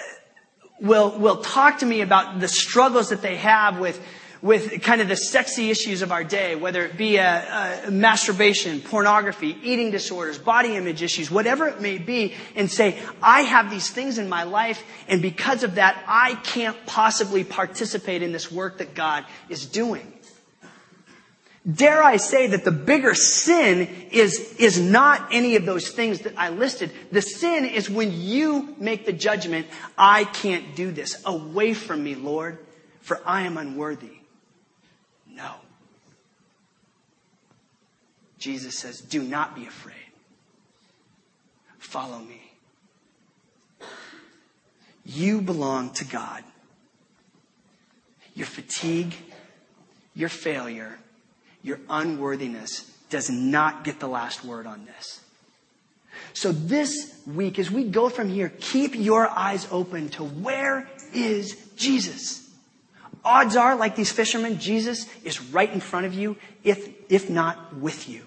will, 0.80 1.18
will 1.20 1.38
talk 1.38 1.80
to 1.80 1.86
me 1.86 2.02
about 2.02 2.40
the 2.40 2.48
struggles 2.48 3.10
that 3.10 3.22
they 3.22 3.36
have 3.38 3.80
with 3.80 4.02
with 4.44 4.82
kind 4.82 5.00
of 5.00 5.08
the 5.08 5.16
sexy 5.16 5.72
issues 5.72 6.02
of 6.02 6.12
our 6.12 6.26
day, 6.26 6.54
whether 6.56 6.86
it 6.86 6.98
be 6.98 7.16
a, 7.16 7.86
a 7.88 7.92
masturbation, 7.92 8.82
pornography, 8.82 9.58
eating 9.64 9.90
disorders, 9.90 10.38
body 10.38 10.76
image 10.76 11.02
issues, 11.02 11.32
whatever 11.32 11.66
it 11.66 11.80
may 11.80 11.98
be, 11.98 12.34
and 12.54 12.70
say, 12.70 13.00
I 13.22 13.44
have 13.44 13.72
these 13.72 13.90
things 13.90 14.18
in 14.18 14.28
my 14.28 14.44
life, 14.44 14.84
and 15.08 15.22
because 15.22 15.64
of 15.64 15.76
that, 15.76 16.04
I 16.08 16.36
can't 16.36 16.76
possibly 16.86 17.46
participate 17.46 18.22
in 18.22 18.34
this 18.34 18.52
work 18.52 18.80
that 18.80 18.94
God 18.94 19.26
is 19.48 19.66
doing. 19.66 20.12
Dare 21.72 22.04
I 22.04 22.18
say 22.18 22.48
that 22.48 22.66
the 22.66 22.72
bigger 22.72 23.16
sin 23.16 23.88
is, 24.12 24.58
is 24.60 24.78
not 24.78 25.30
any 25.32 25.56
of 25.56 25.66
those 25.66 25.88
things 25.88 26.20
that 26.20 26.34
I 26.38 26.50
listed. 26.50 26.92
The 27.14 27.22
sin 27.22 27.64
is 27.64 27.90
when 27.90 28.12
you 28.12 28.76
make 28.78 29.06
the 29.06 29.14
judgment, 29.14 29.68
I 29.98 30.26
can't 30.26 30.76
do 30.76 30.92
this. 30.92 31.24
Away 31.26 31.74
from 31.74 32.04
me, 32.04 32.16
Lord, 32.16 32.60
for 33.00 33.22
I 33.26 33.44
am 33.44 33.56
unworthy. 33.56 34.12
No. 35.36 35.56
Jesus 38.44 38.78
says, 38.78 39.00
Do 39.00 39.24
not 39.24 39.56
be 39.56 39.66
afraid. 39.66 39.96
Follow 41.80 42.20
me. 42.20 42.42
You 45.06 45.40
belong 45.40 45.92
to 45.92 46.04
God. 46.04 46.44
Your 48.36 48.48
fatigue, 48.48 49.16
your 50.14 50.28
failure, 50.28 51.00
your 51.62 51.80
unworthiness 51.90 52.92
does 53.10 53.30
not 53.30 53.86
get 53.86 54.02
the 54.02 54.08
last 54.10 54.44
word 54.44 54.68
on 54.68 54.86
this. 54.86 55.22
So 56.34 56.52
this 56.52 57.18
week, 57.26 57.60
as 57.60 57.72
we 57.72 57.86
go 57.86 58.10
from 58.10 58.28
here, 58.28 58.52
keep 58.60 58.94
your 58.94 59.30
eyes 59.30 59.70
open 59.72 60.10
to 60.10 60.24
where 60.26 60.90
is 61.14 61.56
Jesus? 61.78 62.44
odds 63.24 63.56
are, 63.56 63.76
like 63.76 63.96
these 63.96 64.12
fishermen, 64.12 64.60
Jesus 64.60 65.08
is 65.24 65.42
right 65.42 65.72
in 65.72 65.80
front 65.80 66.06
of 66.06 66.14
you, 66.14 66.36
if, 66.64 66.90
if 67.10 67.30
not 67.30 67.78
with 67.78 68.10
you. 68.10 68.26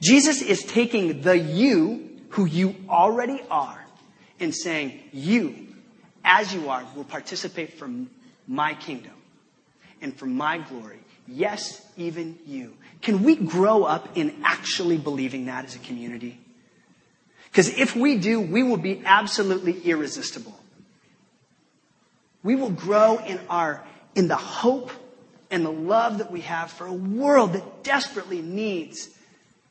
Jesus 0.00 0.42
is 0.42 0.62
taking 0.64 1.22
the 1.22 1.38
you, 1.38 2.08
who 2.30 2.44
you 2.44 2.74
already 2.88 3.42
are, 3.50 3.84
and 4.38 4.54
saying, 4.54 5.00
you, 5.12 5.68
as 6.24 6.54
you 6.54 6.70
are, 6.70 6.84
will 6.94 7.04
participate 7.04 7.74
from 7.74 8.10
my 8.46 8.74
kingdom 8.74 9.12
and 10.00 10.16
for 10.16 10.26
my 10.26 10.58
glory. 10.58 10.98
Yes, 11.26 11.86
even 11.96 12.38
you. 12.46 12.74
Can 13.02 13.22
we 13.22 13.36
grow 13.36 13.84
up 13.84 14.16
in 14.16 14.42
actually 14.44 14.98
believing 14.98 15.46
that 15.46 15.64
as 15.64 15.76
a 15.76 15.78
community? 15.80 16.40
Because 17.50 17.68
if 17.68 17.96
we 17.96 18.16
do, 18.16 18.40
we 18.40 18.62
will 18.62 18.76
be 18.76 19.02
absolutely 19.04 19.80
irresistible. 19.82 20.58
We 22.42 22.54
will 22.56 22.70
grow 22.70 23.18
in 23.18 23.40
our, 23.48 23.84
in 24.14 24.28
the 24.28 24.36
hope 24.36 24.90
and 25.50 25.64
the 25.64 25.72
love 25.72 26.18
that 26.18 26.30
we 26.30 26.42
have 26.42 26.70
for 26.70 26.86
a 26.86 26.92
world 26.92 27.54
that 27.54 27.82
desperately 27.82 28.40
needs 28.40 29.10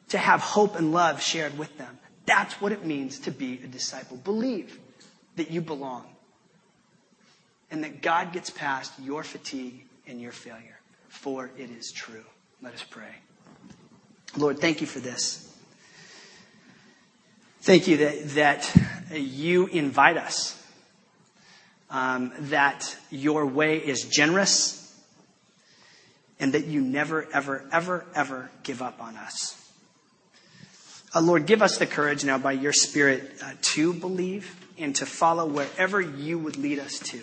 to 0.10 0.18
have 0.18 0.42
hope 0.42 0.76
and 0.76 0.92
love 0.92 1.22
shared 1.22 1.58
with 1.58 1.78
them. 1.78 1.98
That's 2.26 2.60
what 2.62 2.72
it 2.72 2.86
means 2.86 3.20
to 3.20 3.32
be 3.32 3.60
a 3.64 3.68
disciple. 3.68 4.18
Believe 4.18 4.80
that 5.36 5.52
you 5.52 5.62
belong 5.62 6.06
and 7.72 7.84
that 7.84 8.02
God 8.02 8.34
gets 8.34 8.50
past 8.50 8.94
your 9.00 9.24
fatigue 9.24 9.86
and 10.08 10.20
your 10.20 10.32
failure, 10.32 10.80
for 11.08 11.50
it 11.58 11.70
is 11.70 11.92
true. 11.92 12.26
Let 12.62 12.74
us 12.74 12.84
pray. 12.84 13.16
Lord, 14.38 14.60
thank 14.60 14.82
you 14.82 14.88
for 14.88 15.00
this. 15.00 15.46
Thank 17.62 17.88
you 17.88 17.98
that, 17.98 18.30
that 18.30 19.12
you 19.12 19.68
invite 19.68 20.18
us, 20.18 20.62
um, 21.90 22.32
that 22.40 22.96
your 23.10 23.46
way 23.46 23.78
is 23.78 24.06
generous, 24.06 24.78
and 26.40 26.54
that 26.54 26.66
you 26.66 26.82
never, 26.82 27.28
ever, 27.34 27.66
ever, 27.72 28.06
ever 28.16 28.50
give 28.64 28.82
up 28.82 29.02
on 29.02 29.18
us. 29.18 29.59
Uh, 31.14 31.22
Lord, 31.22 31.48
give 31.48 31.62
us 31.62 31.78
the 31.78 31.88
courage 31.88 32.24
now 32.24 32.38
by 32.38 32.52
your 32.52 32.74
Spirit 32.74 33.32
uh, 33.44 33.54
to 33.62 33.94
believe 33.94 34.56
and 34.78 34.96
to 34.98 35.06
follow 35.06 35.46
wherever 35.46 36.00
you 36.00 36.38
would 36.38 36.56
lead 36.58 36.80
us 36.80 37.00
to. 37.00 37.22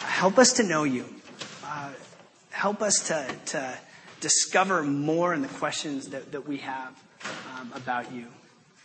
help 0.00 0.38
us 0.38 0.52
to 0.54 0.62
know 0.62 0.84
you. 0.84 1.04
Uh, 1.64 1.90
help 2.50 2.80
us 2.80 3.08
to, 3.08 3.34
to 3.46 3.78
discover 4.20 4.82
more 4.82 5.34
in 5.34 5.42
the 5.42 5.48
questions 5.48 6.08
that, 6.08 6.32
that 6.32 6.46
we 6.46 6.58
have 6.58 6.94
um, 7.56 7.72
about 7.74 8.12
you 8.12 8.26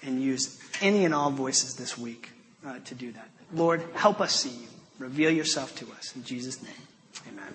and 0.02 0.22
use 0.22 0.60
any 0.82 1.06
and 1.06 1.14
all 1.14 1.30
voices 1.30 1.76
this 1.76 1.98
week 1.98 2.30
uh, 2.66 2.80
to 2.86 2.96
do 2.96 3.12
that. 3.12 3.30
Lord, 3.54 3.84
help 3.94 4.20
us 4.20 4.34
see 4.36 4.50
you. 4.50 4.68
Reveal 5.00 5.32
yourself 5.32 5.76
to 5.78 5.92
us. 5.92 6.16
In 6.16 6.24
Jesus' 6.24 6.62
name, 6.62 6.74
amen. 7.28 7.54